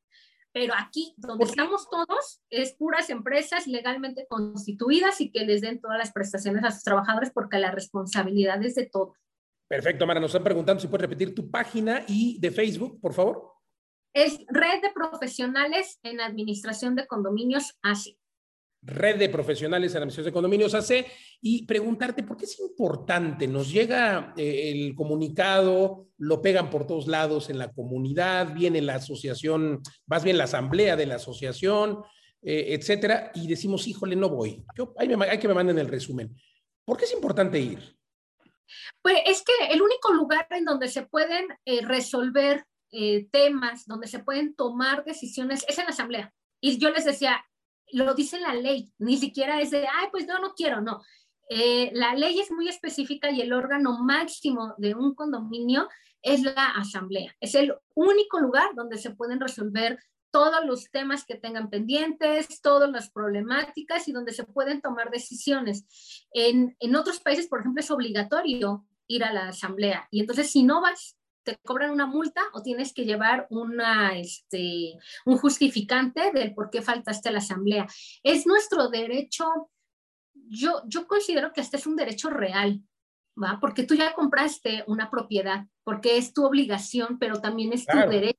Pero 0.53 0.75
aquí, 0.77 1.15
donde 1.17 1.45
estamos 1.45 1.88
todos, 1.88 2.43
es 2.51 2.75
puras 2.75 3.09
empresas 3.09 3.67
legalmente 3.67 4.27
constituidas 4.29 5.21
y 5.21 5.31
que 5.31 5.47
les 5.47 5.62
den 5.62 5.81
todas 5.81 5.99
las 5.99 6.12
prestaciones 6.12 6.62
a 6.65 6.71
sus 6.71 6.83
trabajadores 6.83 7.31
porque 7.33 7.59
la 7.59 7.71
responsabilidad 7.71 8.62
es 8.62 8.75
de 8.75 8.87
todos. 8.87 9.17
Perfecto, 9.67 10.07
Mara. 10.07 10.21
Nos 10.21 10.31
están 10.31 10.45
preguntando 10.45 10.81
si 10.81 10.88
puedes 10.88 11.09
repetir 11.09 11.35
tu 11.35 11.51
página 11.51 12.05
y 12.07 12.38
de 12.38 12.51
Facebook, 12.51 13.01
por 13.01 13.15
favor. 13.15 13.51
Es 14.15 14.38
Red 14.49 14.83
de 14.83 14.91
Profesionales 14.93 15.99
en 16.03 16.21
Administración 16.21 16.95
de 16.95 17.07
Condominios 17.07 17.79
AC. 17.83 18.19
Red 18.83 19.16
de 19.16 19.29
Profesionales 19.29 19.92
en 19.92 19.99
Administración 19.99 20.27
de 20.27 20.33
Condominios 20.33 20.75
AC. 20.75 21.07
Y 21.40 21.64
preguntarte, 21.66 22.23
¿por 22.25 22.37
qué 22.37 22.45
es 22.45 22.59
importante? 22.59 23.47
Nos 23.47 23.71
llega 23.71 24.35
eh, 24.37 24.73
el 24.73 24.95
comunicado, 24.95 26.09
lo 26.18 26.42
pegan 26.42 26.68
por 26.68 26.87
todos 26.87 27.07
lados 27.07 27.49
en 27.49 27.59
la 27.59 27.73
comunidad, 27.73 28.53
viene 28.53 28.81
la 28.81 28.97
asociación, 28.97 29.83
más 30.07 30.25
bien 30.25 30.37
la 30.37 30.45
asamblea 30.45 30.97
de 30.97 31.07
la 31.07 31.16
asociación, 31.16 32.03
eh, 32.42 32.66
etcétera, 32.71 33.31
y 33.35 33.47
decimos, 33.47 33.87
híjole, 33.87 34.16
no 34.16 34.29
voy. 34.29 34.64
Yo, 34.77 34.95
hay, 34.99 35.09
que 35.38 35.49
me 35.49 35.55
manden 35.55 35.79
el 35.79 35.88
resumen. 35.88 36.37
¿Por 36.85 36.97
qué 36.97 37.05
es 37.05 37.12
importante 37.12 37.61
ir? 37.61 37.97
Pues 39.01 39.18
es 39.27 39.42
que 39.42 39.73
el 39.73 39.81
único 39.81 40.12
lugar 40.12 40.47
en 40.51 40.64
donde 40.64 40.88
se 40.88 41.03
pueden 41.07 41.47
eh, 41.64 41.83
resolver 41.83 42.64
temas 43.31 43.87
donde 43.87 44.07
se 44.07 44.18
pueden 44.18 44.55
tomar 44.55 45.03
decisiones 45.03 45.64
es 45.66 45.79
en 45.79 45.87
la 45.87 45.92
asamblea. 45.92 46.35
Y 46.61 46.77
yo 46.77 46.90
les 46.90 47.07
decía, 47.07 47.42
lo 47.92 48.14
dice 48.14 48.40
la 48.40 48.55
ley, 48.55 48.92
ni 48.98 49.16
siquiera 49.16 49.61
es 49.61 49.70
de, 49.70 49.87
ay, 49.87 50.09
pues 50.11 50.26
no, 50.26 50.38
no 50.38 50.55
quiero, 50.55 50.81
no. 50.81 51.02
Eh, 51.48 51.90
la 51.92 52.14
ley 52.14 52.40
es 52.40 52.50
muy 52.50 52.68
específica 52.68 53.31
y 53.31 53.40
el 53.40 53.52
órgano 53.52 53.98
máximo 54.02 54.74
de 54.78 54.94
un 54.94 55.14
condominio 55.14 55.88
es 56.22 56.42
la 56.42 56.66
asamblea. 56.76 57.35
Es 57.40 57.55
el 57.55 57.74
único 57.94 58.38
lugar 58.38 58.74
donde 58.74 58.98
se 58.98 59.11
pueden 59.11 59.40
resolver 59.40 59.98
todos 60.31 60.64
los 60.64 60.90
temas 60.90 61.26
que 61.26 61.35
tengan 61.35 61.68
pendientes, 61.68 62.62
todas 62.62 62.90
las 62.90 63.11
problemáticas 63.11 64.09
y 64.09 64.12
donde 64.12 64.33
se 64.33 64.44
pueden 64.44 64.81
tomar 64.81 65.11
decisiones. 65.11 66.26
En, 66.33 66.74
en 66.81 66.96
otros 66.96 67.20
países, 67.20 67.48
por 67.48 67.61
ejemplo, 67.61 67.81
es 67.81 67.90
obligatorio 67.90 68.87
ir 69.09 69.24
a 69.24 69.33
la 69.33 69.48
asamblea 69.48 70.09
y 70.11 70.20
entonces 70.20 70.50
si 70.50 70.62
no 70.62 70.81
vas, 70.81 71.18
te 71.44 71.59
cobran 71.64 71.90
una 71.90 72.07
multa 72.07 72.42
o 72.52 72.62
tienes 72.62 72.92
que 72.92 73.05
llevar 73.05 73.46
una, 73.50 74.18
este, 74.18 74.94
un 75.24 75.38
justificante 75.38 76.33
del 76.33 76.55
por 76.55 76.70
qué 76.70 76.83
faltaste 76.83 77.28
a 77.28 77.33
la 77.33 77.38
asamblea. 77.38 77.87
Es 78.22 78.46
nuestro 78.46 78.88
derecho, 78.88 79.70
yo, 80.35 80.83
yo 80.87 81.07
considero 81.07 81.52
que 81.52 81.61
este 81.61 81.76
es 81.76 81.87
un 81.87 81.96
derecho 81.96 82.31
real, 82.31 82.83
¿va? 83.40 83.59
Porque 83.61 83.85
tú 83.85 83.94
ya 83.94 84.14
compraste 84.14 84.85
una 84.87 85.11
propiedad, 85.11 85.66
porque 85.85 86.16
es 86.16 86.33
tu 86.33 86.44
obligación, 86.44 87.18
pero 87.18 87.40
también 87.40 87.72
es 87.72 87.87
tu 87.87 87.98
derecho. 87.98 88.38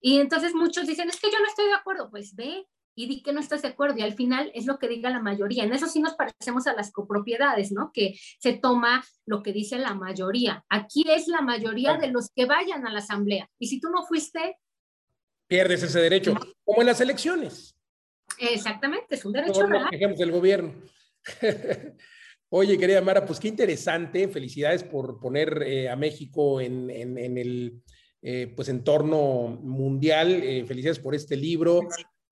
Y 0.00 0.18
entonces 0.20 0.54
muchos 0.54 0.86
dicen, 0.86 1.08
es 1.08 1.18
que 1.18 1.30
yo 1.30 1.38
no 1.38 1.46
estoy 1.46 1.66
de 1.66 1.74
acuerdo, 1.74 2.10
pues 2.10 2.34
ve, 2.34 2.66
y 2.94 3.06
di 3.06 3.22
que 3.22 3.32
no 3.32 3.40
estás 3.40 3.62
de 3.62 3.68
acuerdo 3.68 3.98
y 3.98 4.02
al 4.02 4.14
final 4.14 4.50
es 4.54 4.66
lo 4.66 4.78
que 4.78 4.88
diga 4.88 5.10
la 5.10 5.20
mayoría. 5.20 5.64
En 5.64 5.72
eso 5.72 5.86
sí 5.86 6.00
nos 6.00 6.14
parecemos 6.14 6.66
a 6.66 6.74
las 6.74 6.92
copropiedades, 6.92 7.72
¿no? 7.72 7.90
Que 7.92 8.14
se 8.38 8.54
toma 8.54 9.04
lo 9.26 9.42
que 9.42 9.52
dice 9.52 9.78
la 9.78 9.94
mayoría. 9.94 10.64
Aquí 10.68 11.04
es 11.08 11.28
la 11.28 11.40
mayoría 11.40 11.96
de 11.96 12.08
los 12.08 12.30
que 12.30 12.46
vayan 12.46 12.86
a 12.86 12.92
la 12.92 13.00
asamblea. 13.00 13.48
Y 13.58 13.68
si 13.68 13.80
tú 13.80 13.88
no 13.90 14.04
fuiste... 14.06 14.58
Pierdes 15.46 15.82
ese 15.82 16.00
derecho, 16.00 16.34
como 16.64 16.80
en 16.80 16.86
las 16.86 17.00
elecciones. 17.00 17.76
Exactamente, 18.38 19.14
es 19.14 19.24
un 19.24 19.32
derecho 19.32 19.66
real. 19.66 19.88
Ejemplos 19.92 20.18
del 20.18 20.30
gobierno. 20.32 20.74
Oye, 22.48 22.78
querida 22.78 23.00
Mara, 23.00 23.26
pues 23.26 23.40
qué 23.40 23.48
interesante. 23.48 24.28
Felicidades 24.28 24.84
por 24.84 25.18
poner 25.18 25.62
eh, 25.66 25.88
a 25.88 25.96
México 25.96 26.60
en, 26.60 26.88
el 26.88 27.82
eh, 28.22 28.52
pues 28.54 28.68
entorno 28.68 29.58
mundial. 29.60 30.40
Eh, 30.42 30.64
felicidades 30.64 31.00
por 31.00 31.14
este 31.14 31.36
libro. 31.36 31.80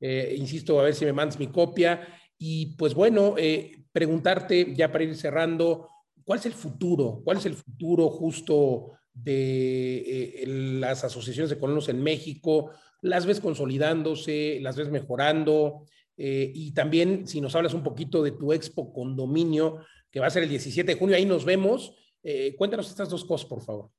Eh, 0.05 0.35
insisto, 0.37 0.81
a 0.81 0.83
ver 0.83 0.95
si 0.95 1.05
me 1.05 1.13
mandas 1.13 1.39
mi 1.39 1.47
copia. 1.47 2.07
Y 2.37 2.75
pues 2.77 2.93
bueno, 2.93 3.37
eh, 3.39 3.85
preguntarte 3.93 4.75
ya 4.75 4.91
para 4.91 5.05
ir 5.05 5.17
cerrando, 5.17 5.89
¿cuál 6.25 6.41
es 6.41 6.47
el 6.47 6.55
futuro? 6.55 7.23
¿Cuál 7.25 7.37
es 7.37 7.47
el 7.47 7.55
futuro 7.55 8.11
justo 8.11 8.99
de 9.15 10.43
eh, 10.43 10.47
las 10.47 11.05
asociaciones 11.05 11.51
de 11.51 11.59
colonos 11.59 11.89
en 11.89 12.03
México? 12.03 12.73
¿Las 13.01 13.27
ves 13.27 13.41
consolidándose? 13.41 14.59
¿Las 14.61 14.77
ves 14.77 14.91
mejorando? 14.91 15.87
y 16.15 16.73
también 16.73 17.27
si 17.27 17.41
nos 17.41 17.57
hablas 17.57 17.75
un 17.75 17.83
poquito 17.83 18.23
de 18.23 18.31
tu 18.31 18.53
expo 18.53 18.93
condominio, 18.93 19.79
que 20.09 20.21
va 20.21 20.27
a 20.29 20.31
ser 20.31 20.45
el 20.45 20.51
17 20.51 20.93
de 20.93 20.99
junio, 20.99 21.17
ahí 21.17 21.25
nos 21.25 21.45
vemos. 21.45 21.97
cuéntanos 22.57 22.89
estas 22.89 23.09
dos 23.09 23.25
cosas, 23.25 23.49
por 23.49 23.61
favor. 23.61 23.91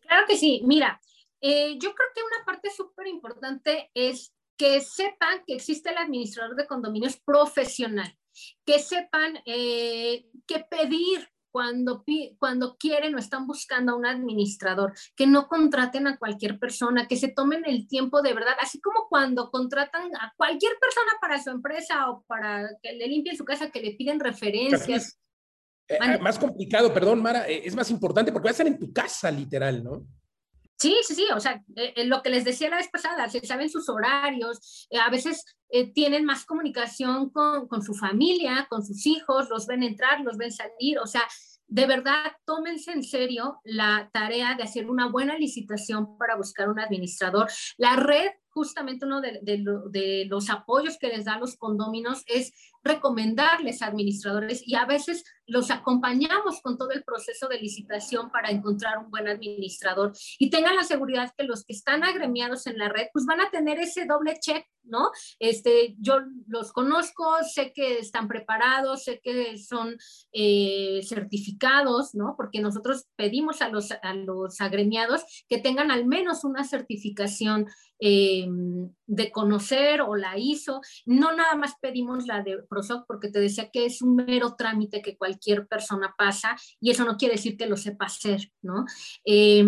Claro 0.00 0.26
que 0.26 0.36
sí. 0.36 0.62
Mira, 0.64 1.00
yo 1.40 1.94
creo 1.94 2.08
que 2.12 2.22
una 2.22 2.44
parte 2.44 2.70
súper 2.74 3.06
importante 3.06 3.88
es 3.94 4.32
que 4.60 4.78
sepan 4.82 5.42
que 5.46 5.54
existe 5.54 5.88
el 5.88 5.96
administrador 5.96 6.54
de 6.54 6.66
condominios 6.66 7.16
profesional, 7.16 8.14
que 8.66 8.78
sepan 8.78 9.38
eh, 9.46 10.26
qué 10.46 10.66
pedir 10.70 11.26
cuando, 11.50 12.04
cuando 12.38 12.76
quieren 12.76 13.14
o 13.14 13.18
están 13.18 13.46
buscando 13.46 13.92
a 13.92 13.96
un 13.96 14.04
administrador, 14.04 14.92
que 15.16 15.26
no 15.26 15.48
contraten 15.48 16.06
a 16.06 16.18
cualquier 16.18 16.58
persona, 16.58 17.08
que 17.08 17.16
se 17.16 17.28
tomen 17.28 17.64
el 17.64 17.88
tiempo 17.88 18.20
de 18.20 18.34
verdad, 18.34 18.52
así 18.60 18.82
como 18.82 19.08
cuando 19.08 19.50
contratan 19.50 20.14
a 20.16 20.34
cualquier 20.36 20.72
persona 20.78 21.12
para 21.22 21.42
su 21.42 21.48
empresa 21.48 22.10
o 22.10 22.22
para 22.26 22.68
que 22.82 22.92
le 22.92 23.08
limpien 23.08 23.38
su 23.38 23.46
casa, 23.46 23.70
que 23.70 23.80
le 23.80 23.94
piden 23.94 24.20
referencias. 24.20 25.18
Eh, 25.88 26.18
más 26.18 26.38
complicado, 26.38 26.92
perdón, 26.92 27.22
Mara, 27.22 27.48
eh, 27.48 27.62
es 27.64 27.74
más 27.74 27.90
importante 27.90 28.30
porque 28.30 28.44
va 28.44 28.50
a 28.50 28.52
estar 28.52 28.66
en 28.66 28.78
tu 28.78 28.92
casa, 28.92 29.30
literal, 29.30 29.82
¿no? 29.82 30.06
Sí, 30.80 30.96
sí, 31.06 31.14
sí, 31.14 31.26
o 31.34 31.38
sea, 31.38 31.62
eh, 31.76 31.92
eh, 31.94 32.04
lo 32.06 32.22
que 32.22 32.30
les 32.30 32.42
decía 32.42 32.70
la 32.70 32.78
vez 32.78 32.88
pasada, 32.88 33.28
se 33.28 33.44
saben 33.44 33.68
sus 33.68 33.90
horarios, 33.90 34.88
eh, 34.90 34.98
a 34.98 35.10
veces 35.10 35.44
tienen 35.94 36.24
más 36.24 36.46
comunicación 36.46 37.30
con, 37.30 37.68
con, 37.68 37.82
su 37.82 37.94
familia, 37.94 38.66
con 38.68 38.84
sus 38.84 39.06
hijos, 39.06 39.50
los 39.50 39.66
ven 39.66 39.84
entrar, 39.84 40.20
los 40.22 40.36
ven 40.36 40.50
salir, 40.50 40.98
o 40.98 41.06
sea, 41.06 41.22
de 41.68 41.86
verdad, 41.86 42.32
tómense 42.44 42.90
en 42.90 43.04
serio 43.04 43.60
la 43.62 44.10
tarea 44.12 44.56
de 44.56 44.64
hacer 44.64 44.90
una 44.90 45.06
buena 45.06 45.36
licitación 45.36 46.18
para 46.18 46.34
buscar 46.34 46.68
un 46.68 46.80
administrador. 46.80 47.48
La 47.76 47.94
red 47.94 48.30
justamente 48.48 49.06
uno 49.06 49.20
de, 49.20 49.38
de, 49.42 50.24
los 50.26 50.50
apoyos 50.50 50.98
que 50.98 51.08
les 51.08 51.24
da 51.24 51.38
los 51.38 51.56
condóminos 51.56 52.24
es 52.26 52.52
recomendarles 52.82 53.82
a 53.82 53.86
administradores 53.86 54.66
y 54.66 54.74
a 54.74 54.86
veces 54.86 55.24
los 55.46 55.70
acompañamos 55.70 56.60
con 56.62 56.78
todo 56.78 56.92
el 56.92 57.02
proceso 57.02 57.48
de 57.48 57.58
licitación 57.58 58.30
para 58.30 58.50
encontrar 58.50 58.98
un 58.98 59.10
buen 59.10 59.28
administrador 59.28 60.12
y 60.38 60.48
tengan 60.48 60.76
la 60.76 60.84
seguridad 60.84 61.32
que 61.36 61.44
los 61.44 61.64
que 61.64 61.72
están 61.72 62.04
agremiados 62.04 62.66
en 62.66 62.78
la 62.78 62.88
red 62.88 63.08
pues 63.12 63.26
van 63.26 63.40
a 63.40 63.50
tener 63.50 63.78
ese 63.78 64.06
doble 64.06 64.38
check, 64.40 64.64
¿no? 64.84 65.10
Este, 65.38 65.96
yo 65.98 66.20
los 66.46 66.72
conozco, 66.72 67.24
sé 67.42 67.72
que 67.72 67.98
están 67.98 68.28
preparados, 68.28 69.04
sé 69.04 69.20
que 69.22 69.58
son 69.58 69.96
eh, 70.32 71.00
certificados, 71.06 72.14
¿no? 72.14 72.34
Porque 72.36 72.60
nosotros 72.60 73.06
pedimos 73.16 73.60
a 73.60 73.68
los, 73.68 73.90
a 73.90 74.14
los 74.14 74.60
agremiados 74.60 75.44
que 75.48 75.58
tengan 75.58 75.90
al 75.90 76.06
menos 76.06 76.44
una 76.44 76.64
certificación 76.64 77.66
eh, 78.00 78.46
de 79.06 79.30
conocer 79.30 80.00
o 80.00 80.16
la 80.16 80.38
hizo. 80.38 80.80
No 81.04 81.36
nada 81.36 81.54
más 81.54 81.74
pedimos 81.80 82.26
la 82.26 82.42
de 82.42 82.62
PROSOC 82.62 83.06
porque 83.06 83.30
te 83.30 83.40
decía 83.40 83.70
que 83.70 83.86
es 83.86 84.02
un 84.02 84.16
mero 84.16 84.56
trámite 84.56 85.02
que 85.02 85.16
cualquier 85.16 85.66
persona 85.66 86.14
pasa 86.16 86.56
y 86.80 86.90
eso 86.90 87.04
no 87.04 87.16
quiere 87.16 87.34
decir 87.34 87.56
que 87.56 87.66
lo 87.66 87.76
sepa 87.76 88.06
hacer, 88.06 88.50
¿no? 88.62 88.84
Eh, 89.24 89.64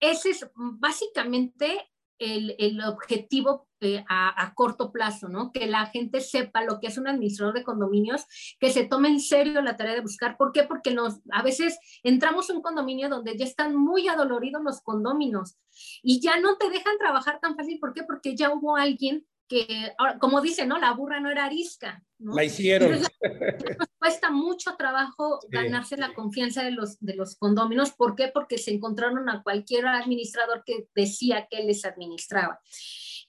ese 0.00 0.30
es 0.30 0.46
básicamente 0.54 1.90
el, 2.18 2.54
el 2.58 2.80
objetivo 2.82 3.66
eh, 3.84 4.02
a, 4.08 4.54
corto 4.54 4.90
plazo, 4.92 5.28
¿no? 5.28 5.52
Que 5.52 5.66
la 5.66 5.84
gente 5.86 6.22
sepa 6.22 6.64
lo 6.64 6.80
que 6.80 6.86
es 6.86 6.96
un 6.96 7.06
administrador 7.06 7.54
de 7.54 7.64
condominios, 7.64 8.24
que 8.58 8.70
se 8.70 8.84
tome 8.84 9.08
en 9.08 9.20
serio 9.20 9.60
la 9.60 9.76
tarea 9.76 9.94
de 9.94 10.00
buscar. 10.00 10.38
¿Por 10.38 10.52
qué? 10.52 10.62
Porque 10.62 10.90
nos, 10.90 11.20
a 11.30 11.42
veces 11.42 11.78
entramos 12.02 12.48
en 12.48 12.56
un 12.56 12.62
condominio 12.62 13.10
donde 13.10 13.36
ya 13.36 13.44
están 13.44 13.76
muy 13.76 14.08
adoloridos 14.08 14.62
los 14.62 14.80
condóminos 14.80 15.58
y 16.02 16.20
ya 16.20 16.40
no 16.40 16.56
te 16.56 16.70
dejan 16.70 16.96
trabajar 16.96 17.40
tan 17.40 17.56
fácil. 17.56 17.78
¿Por 17.78 17.92
qué? 17.92 18.04
Porque 18.04 18.34
ya 18.34 18.54
hubo 18.54 18.76
alguien 18.76 19.26
que, 19.48 19.92
como 20.20 20.40
dice, 20.40 20.66
¿no? 20.66 20.78
La 20.78 20.92
burra 20.92 21.20
no 21.20 21.30
era 21.30 21.44
arisca. 21.44 22.02
¿no? 22.18 22.34
La 22.34 22.44
hicieron. 22.44 22.92
nos 23.00 23.88
cuesta 23.98 24.30
mucho 24.30 24.76
trabajo 24.76 25.40
ganarse 25.48 25.96
la 25.96 26.14
confianza 26.14 26.62
de 26.62 26.70
los, 26.70 26.98
de 27.00 27.14
los 27.14 27.36
condóminos. 27.36 27.92
¿Por 27.92 28.14
qué? 28.14 28.28
Porque 28.32 28.58
se 28.58 28.72
encontraron 28.72 29.28
a 29.28 29.42
cualquier 29.42 29.86
administrador 29.86 30.62
que 30.64 30.88
decía 30.94 31.46
que 31.50 31.62
les 31.62 31.84
administraba. 31.84 32.60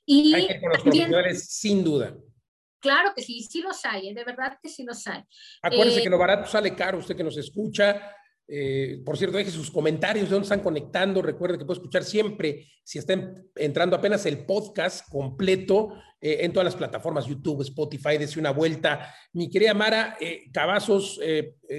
Y 0.06 0.34
hay 0.36 0.48
que 0.48 0.60
con 0.62 0.70
los 0.70 0.82
profesionales, 0.82 1.48
sin 1.50 1.84
duda. 1.84 2.16
Claro 2.80 3.14
que 3.16 3.24
sí, 3.24 3.42
sí 3.42 3.62
los 3.62 3.84
hay, 3.84 4.10
¿eh? 4.10 4.14
de 4.14 4.24
verdad 4.24 4.60
que 4.62 4.70
sí 4.70 4.84
los 4.84 5.08
hay. 5.08 5.24
Acuérdese 5.64 6.04
que 6.04 6.10
lo 6.10 6.20
barato 6.20 6.48
sale 6.48 6.76
caro, 6.76 7.00
usted 7.00 7.16
que 7.16 7.24
nos 7.24 7.36
escucha, 7.36 8.16
eh, 8.48 9.02
por 9.04 9.18
cierto, 9.18 9.38
deje 9.38 9.50
sus 9.50 9.72
comentarios 9.72 10.30
de 10.30 10.34
dónde 10.34 10.46
están 10.46 10.62
conectando. 10.62 11.22
Recuerde 11.22 11.58
que 11.58 11.66
puede 11.66 11.80
escuchar 11.80 12.04
siempre, 12.04 12.68
si 12.84 13.00
está 13.00 13.14
entrando 13.56 13.96
apenas 13.96 14.26
el 14.26 14.46
podcast 14.46 15.10
completo 15.10 15.94
eh, 16.22 16.40
en 16.42 16.54
todas 16.54 16.66
las 16.66 16.76
plataformas, 16.76 17.26
YouTube, 17.26 17.62
Spotify, 17.62 18.18
dése 18.18 18.40
una 18.40 18.52
vuelta. 18.52 19.14
Mi 19.34 19.50
querida 19.50 19.74
Mara 19.74 20.18
eh, 20.20 20.44
Cavazos, 20.52 21.20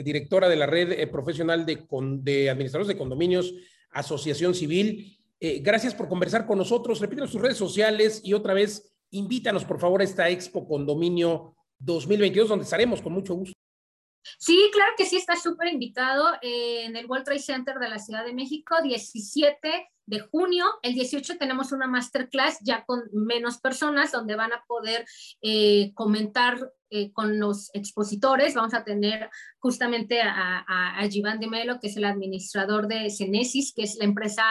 directora 0.05 0.49
de 0.49 0.57
la 0.57 0.67
red 0.67 1.11
profesional 1.11 1.65
de, 1.65 1.87
de, 2.21 2.51
administradores 2.51 2.89
de 2.89 2.99
condominios, 2.99 3.55
Asociación 3.91 4.55
Civil. 4.55 5.19
gracias 5.41 5.95
por 5.95 6.09
conversar 6.09 6.47
con 6.47 6.59
nosotros. 6.59 7.01
Repítanos 7.01 7.31
sus 7.31 7.41
redes 7.41 7.57
sociales 7.57 8.21
y 8.25 8.33
otra 8.33 8.55
vez 8.55 8.97
invítanos, 9.11 9.65
por 9.65 9.79
favor, 9.79 10.01
a 10.01 10.05
esta 10.05 10.29
Expo 10.29 10.67
Condominio 10.67 11.55
2022, 11.79 12.49
donde 12.49 12.65
estaremos 12.65 13.01
con 13.01 13.13
mucho 13.13 13.35
gusto. 13.35 13.56
Sí, 14.39 14.71
claro 14.73 14.93
que 14.97 15.07
sí, 15.07 15.17
está 15.17 15.37
súper 15.37 15.73
invitado 15.73 16.27
en 16.43 16.97
el 16.97 17.07
World 17.07 17.25
Trade 17.25 17.41
Center 17.41 17.79
de 17.79 17.89
la 17.89 17.99
Ciudad 17.99 18.25
de 18.25 18.35
México, 18.35 18.77
17 18.83 19.89
de 20.07 20.21
junio. 20.21 20.65
El 20.83 20.95
18 20.95 21.37
tenemos 21.37 21.73
una 21.73 21.87
masterclass 21.87 22.59
ya 22.63 22.85
con 22.85 23.03
menos 23.13 23.59
personas 23.59 24.13
donde 24.13 24.37
van 24.37 24.53
a 24.53 24.65
poder 24.67 25.05
eh, 25.43 25.93
comentar 25.95 26.73
eh, 26.91 27.13
con 27.13 27.39
los 27.39 27.71
expositores. 27.75 28.55
Vamos 28.55 28.75
a 28.75 28.85
tener 28.85 29.29
justamente 29.59 30.23
a, 30.23 30.65
a, 30.67 31.09
Givan 31.09 31.41
de 31.41 31.49
Melo, 31.49 31.81
que 31.81 31.89
es 31.89 31.97
el 31.97 32.05
administrador 32.05 32.87
de 32.87 33.11
Cenesis, 33.11 33.73
que 33.75 33.83
es 33.83 33.97
la 33.97 34.05
empresa 34.05 34.43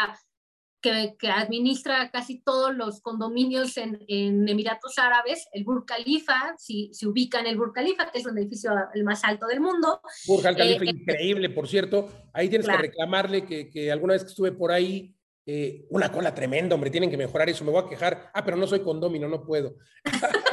que, 1.17 1.29
administra 1.29 2.11
casi 2.11 2.39
todos 2.41 2.75
los 2.75 3.01
condominios 3.01 3.77
en, 3.77 3.99
Emiratos 4.07 4.97
Árabes, 4.97 5.47
el 5.53 5.63
Burj 5.63 5.85
Khalifa, 5.85 6.55
si 6.57 6.89
se 6.93 7.07
ubica 7.07 7.39
en 7.39 7.47
el 7.47 7.57
Burj 7.57 7.73
Khalifa, 7.73 8.11
que 8.11 8.19
es 8.19 8.25
un 8.25 8.37
edificio 8.37 8.71
el 8.93 9.03
más 9.03 9.23
alto 9.23 9.47
del 9.47 9.59
mundo. 9.59 10.01
Burj 10.27 10.43
Khalifa, 10.43 10.83
eh, 10.83 10.89
increíble, 10.89 11.49
por 11.49 11.67
cierto. 11.67 12.07
Ahí 12.33 12.49
tienes 12.49 12.67
que 12.67 12.77
reclamarle 12.77 13.45
que, 13.45 13.69
que, 13.69 13.91
alguna 13.91 14.13
vez 14.13 14.23
que 14.23 14.29
estuve 14.29 14.51
por 14.51 14.71
ahí, 14.71 15.15
eh, 15.47 15.85
una 15.89 16.11
cola 16.11 16.33
tremenda, 16.33 16.75
hombre, 16.75 16.89
tienen 16.89 17.09
que 17.09 17.17
mejorar 17.17 17.49
eso, 17.49 17.63
me 17.63 17.71
voy 17.71 17.83
a 17.83 17.89
quejar. 17.89 18.31
Ah, 18.33 18.43
pero 18.43 18.57
no 18.57 18.67
soy 18.67 18.81
condomino, 18.81 19.27
no 19.27 19.43
puedo. 19.43 19.75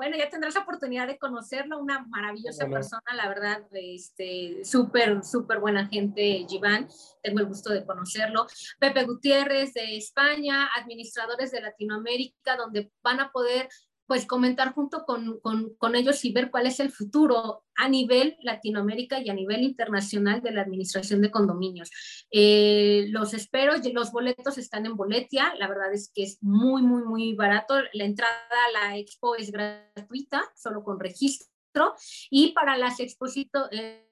bueno, 0.00 0.16
ya 0.16 0.30
tendrás 0.30 0.54
la 0.54 0.62
oportunidad 0.62 1.06
de 1.06 1.18
conocerlo, 1.18 1.78
una 1.78 2.06
maravillosa 2.08 2.66
persona, 2.70 3.02
la 3.14 3.28
verdad, 3.28 3.60
este, 3.72 4.64
súper, 4.64 5.22
súper 5.22 5.60
buena 5.60 5.88
gente, 5.88 6.46
Giván, 6.48 6.88
tengo 7.22 7.40
el 7.40 7.44
gusto 7.44 7.70
de 7.70 7.84
conocerlo. 7.84 8.46
Pepe 8.78 9.04
Gutiérrez 9.04 9.74
de 9.74 9.98
España, 9.98 10.70
administradores 10.74 11.50
de 11.50 11.60
Latinoamérica, 11.60 12.56
donde 12.56 12.90
van 13.02 13.20
a 13.20 13.30
poder 13.30 13.68
pues 14.10 14.26
comentar 14.26 14.74
junto 14.74 15.04
con, 15.04 15.38
con, 15.38 15.72
con, 15.76 15.94
ellos 15.94 16.24
y 16.24 16.32
ver 16.32 16.50
cuál 16.50 16.66
es 16.66 16.80
el 16.80 16.90
futuro 16.90 17.62
a 17.76 17.88
nivel 17.88 18.36
Latinoamérica 18.42 19.20
y 19.20 19.30
a 19.30 19.34
nivel 19.34 19.62
internacional 19.62 20.42
de 20.42 20.50
la 20.50 20.62
administración 20.62 21.20
de 21.20 21.30
condominios. 21.30 21.92
Eh, 22.32 23.06
los 23.10 23.34
espero, 23.34 23.74
los 23.92 24.10
boletos 24.10 24.58
están 24.58 24.84
en 24.84 24.96
Boletia, 24.96 25.54
la 25.60 25.68
verdad 25.68 25.94
es 25.94 26.10
que 26.12 26.24
es 26.24 26.42
muy, 26.42 26.82
muy, 26.82 27.04
muy 27.04 27.34
barato. 27.34 27.76
La 27.92 28.02
entrada 28.02 28.34
a 28.50 28.72
la 28.72 28.98
expo 28.98 29.36
es 29.36 29.52
gratuita, 29.52 30.42
solo 30.56 30.82
con 30.82 30.98
registro. 30.98 31.94
Y 32.30 32.50
para 32.50 32.76
las 32.76 32.98
exposito, 32.98 33.68
eh, 33.70 34.10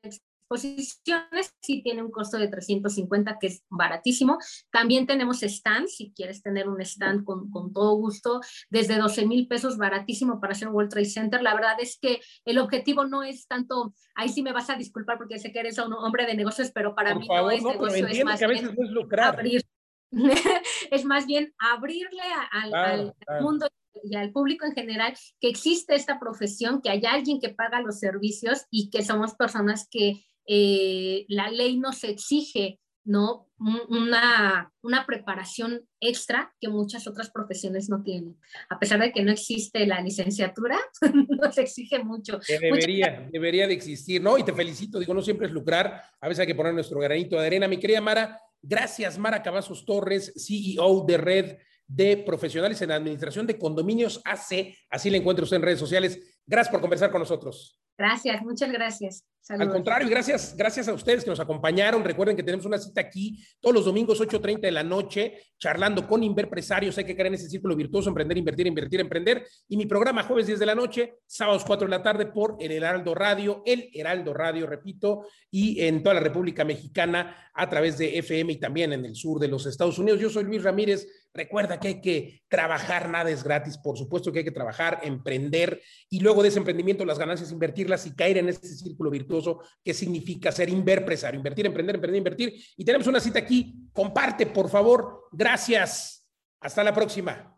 exposiciones, 0.48 1.54
sí 1.60 1.82
tiene 1.82 2.02
un 2.02 2.10
costo 2.10 2.38
de 2.38 2.48
350, 2.48 3.38
que 3.38 3.48
es 3.48 3.64
baratísimo. 3.68 4.38
También 4.70 5.06
tenemos 5.06 5.42
stand, 5.42 5.88
si 5.88 6.12
quieres 6.14 6.42
tener 6.42 6.68
un 6.68 6.80
stand 6.80 7.24
con, 7.24 7.50
con 7.50 7.72
todo 7.72 7.96
gusto, 7.96 8.40
desde 8.70 8.96
12 8.96 9.26
mil 9.26 9.46
pesos, 9.46 9.76
baratísimo 9.76 10.40
para 10.40 10.52
hacer 10.52 10.68
un 10.68 10.74
World 10.74 10.90
Trade 10.90 11.06
Center. 11.06 11.42
La 11.42 11.54
verdad 11.54 11.76
es 11.80 11.98
que 12.00 12.20
el 12.44 12.58
objetivo 12.58 13.04
no 13.04 13.22
es 13.22 13.46
tanto, 13.46 13.94
ahí 14.14 14.28
sí 14.28 14.42
me 14.42 14.52
vas 14.52 14.70
a 14.70 14.76
disculpar 14.76 15.18
porque 15.18 15.38
sé 15.38 15.52
que 15.52 15.60
eres 15.60 15.78
un 15.78 15.92
hombre 15.92 16.26
de 16.26 16.34
negocios, 16.34 16.70
pero 16.72 16.94
para 16.94 17.14
mí 17.14 17.26
no 17.28 17.50
es 17.50 17.62
negocio, 17.62 18.06
es 18.06 18.24
más 18.24 18.40
bien 18.40 18.76
abrir. 19.20 19.62
es 20.90 21.04
más 21.04 21.26
bien 21.26 21.52
abrirle 21.58 22.22
al 22.50 23.14
mundo 23.42 23.68
y 24.04 24.16
al 24.16 24.32
público 24.32 24.64
en 24.64 24.72
general 24.72 25.14
que 25.40 25.48
existe 25.48 25.94
esta 25.94 26.18
profesión, 26.18 26.80
que 26.80 26.90
hay 26.90 27.04
alguien 27.04 27.40
que 27.40 27.50
paga 27.50 27.82
los 27.82 27.98
servicios 27.98 28.64
y 28.70 28.90
que 28.90 29.04
somos 29.04 29.34
personas 29.34 29.88
que 29.90 30.24
eh, 30.48 31.26
la 31.28 31.50
ley 31.50 31.78
nos 31.78 32.02
exige 32.04 32.80
¿no? 33.08 33.48
Una, 33.58 34.70
una, 34.82 35.06
preparación 35.06 35.80
extra 35.98 36.54
que 36.60 36.68
muchas 36.68 37.06
otras 37.06 37.30
profesiones 37.30 37.88
no 37.88 38.02
tienen. 38.02 38.36
A 38.68 38.78
pesar 38.78 39.00
de 39.00 39.12
que 39.12 39.22
no 39.22 39.32
existe 39.32 39.86
la 39.86 40.02
licenciatura, 40.02 40.78
nos 41.40 41.56
exige 41.56 42.04
mucho. 42.04 42.38
debería, 42.46 43.26
debería 43.32 43.66
de 43.66 43.72
existir, 43.72 44.22
¿no? 44.22 44.36
Y 44.36 44.44
te 44.44 44.52
felicito, 44.52 44.98
digo, 44.98 45.14
no 45.14 45.22
siempre 45.22 45.46
es 45.46 45.52
lucrar, 45.54 46.02
a 46.20 46.28
veces 46.28 46.40
hay 46.40 46.48
que 46.48 46.54
poner 46.54 46.74
nuestro 46.74 47.00
granito 47.00 47.40
de 47.40 47.46
arena. 47.46 47.66
Mi 47.66 47.78
querida 47.78 48.02
Mara, 48.02 48.42
gracias, 48.60 49.16
Mara 49.16 49.42
Cavazos 49.42 49.86
Torres, 49.86 50.34
CEO 50.36 51.04
de 51.06 51.16
Red 51.16 51.56
de 51.86 52.18
Profesionales 52.18 52.82
en 52.82 52.90
Administración 52.90 53.46
de 53.46 53.58
Condominios 53.58 54.20
AC, 54.22 54.76
así 54.90 55.08
le 55.08 55.16
encuentro 55.16 55.44
usted 55.44 55.56
en 55.56 55.62
redes 55.62 55.80
sociales. 55.80 56.40
Gracias 56.46 56.70
por 56.70 56.82
conversar 56.82 57.10
con 57.10 57.20
nosotros. 57.20 57.80
Gracias, 57.98 58.42
muchas 58.42 58.70
gracias. 58.70 59.24
Al 59.48 59.70
contrario, 59.70 60.08
gracias, 60.10 60.54
gracias 60.56 60.88
a 60.88 60.92
ustedes 60.92 61.24
que 61.24 61.30
nos 61.30 61.40
acompañaron. 61.40 62.04
Recuerden 62.04 62.36
que 62.36 62.42
tenemos 62.42 62.66
una 62.66 62.76
cita 62.76 63.00
aquí 63.00 63.42
todos 63.60 63.74
los 63.74 63.84
domingos 63.86 64.20
8.30 64.20 64.60
de 64.60 64.70
la 64.70 64.82
noche, 64.82 65.38
charlando 65.58 66.06
con 66.06 66.22
inverpresarios. 66.22 66.98
Hay 66.98 67.04
que 67.04 67.14
creer 67.14 67.28
en 67.28 67.34
ese 67.34 67.48
círculo 67.48 67.74
virtuoso, 67.74 68.10
emprender, 68.10 68.36
invertir, 68.36 68.66
invertir, 68.66 69.00
emprender. 69.00 69.46
Y 69.68 69.78
mi 69.78 69.86
programa 69.86 70.22
jueves 70.22 70.46
10 70.46 70.60
de 70.60 70.66
la 70.66 70.74
noche, 70.74 71.14
sábados 71.26 71.64
4 71.64 71.86
de 71.86 71.90
la 71.90 72.02
tarde 72.02 72.26
por 72.26 72.56
El 72.60 72.72
Heraldo 72.72 73.14
Radio, 73.14 73.62
El 73.64 73.88
Heraldo 73.94 74.34
Radio, 74.34 74.66
repito, 74.66 75.26
y 75.50 75.80
en 75.80 76.02
toda 76.02 76.16
la 76.16 76.20
República 76.20 76.64
Mexicana 76.64 77.50
a 77.54 77.68
través 77.70 77.96
de 77.96 78.18
FM 78.18 78.52
y 78.52 78.60
también 78.60 78.92
en 78.92 79.06
el 79.06 79.16
sur 79.16 79.40
de 79.40 79.48
los 79.48 79.64
Estados 79.64 79.98
Unidos. 79.98 80.20
Yo 80.20 80.28
soy 80.28 80.44
Luis 80.44 80.62
Ramírez. 80.62 81.27
Recuerda 81.38 81.78
que 81.78 81.86
hay 81.86 82.00
que 82.00 82.42
trabajar, 82.48 83.08
nada 83.08 83.30
es 83.30 83.44
gratis. 83.44 83.78
Por 83.78 83.96
supuesto 83.96 84.32
que 84.32 84.40
hay 84.40 84.44
que 84.44 84.50
trabajar, 84.50 84.98
emprender 85.04 85.80
y 86.10 86.18
luego 86.18 86.42
de 86.42 86.48
ese 86.48 86.58
emprendimiento 86.58 87.04
las 87.04 87.16
ganancias 87.16 87.52
invertirlas 87.52 88.06
y 88.06 88.14
caer 88.16 88.38
en 88.38 88.48
ese 88.48 88.66
círculo 88.66 89.08
virtuoso 89.08 89.60
que 89.84 89.94
significa 89.94 90.50
ser 90.50 90.68
inverpresario, 90.68 91.38
invertir, 91.38 91.66
emprender, 91.66 91.94
emprender, 91.94 92.18
invertir. 92.18 92.54
Y 92.76 92.84
tenemos 92.84 93.06
una 93.06 93.20
cita 93.20 93.38
aquí. 93.38 93.88
Comparte, 93.92 94.46
por 94.46 94.68
favor. 94.68 95.28
Gracias. 95.30 96.28
Hasta 96.60 96.82
la 96.82 96.92
próxima. 96.92 97.57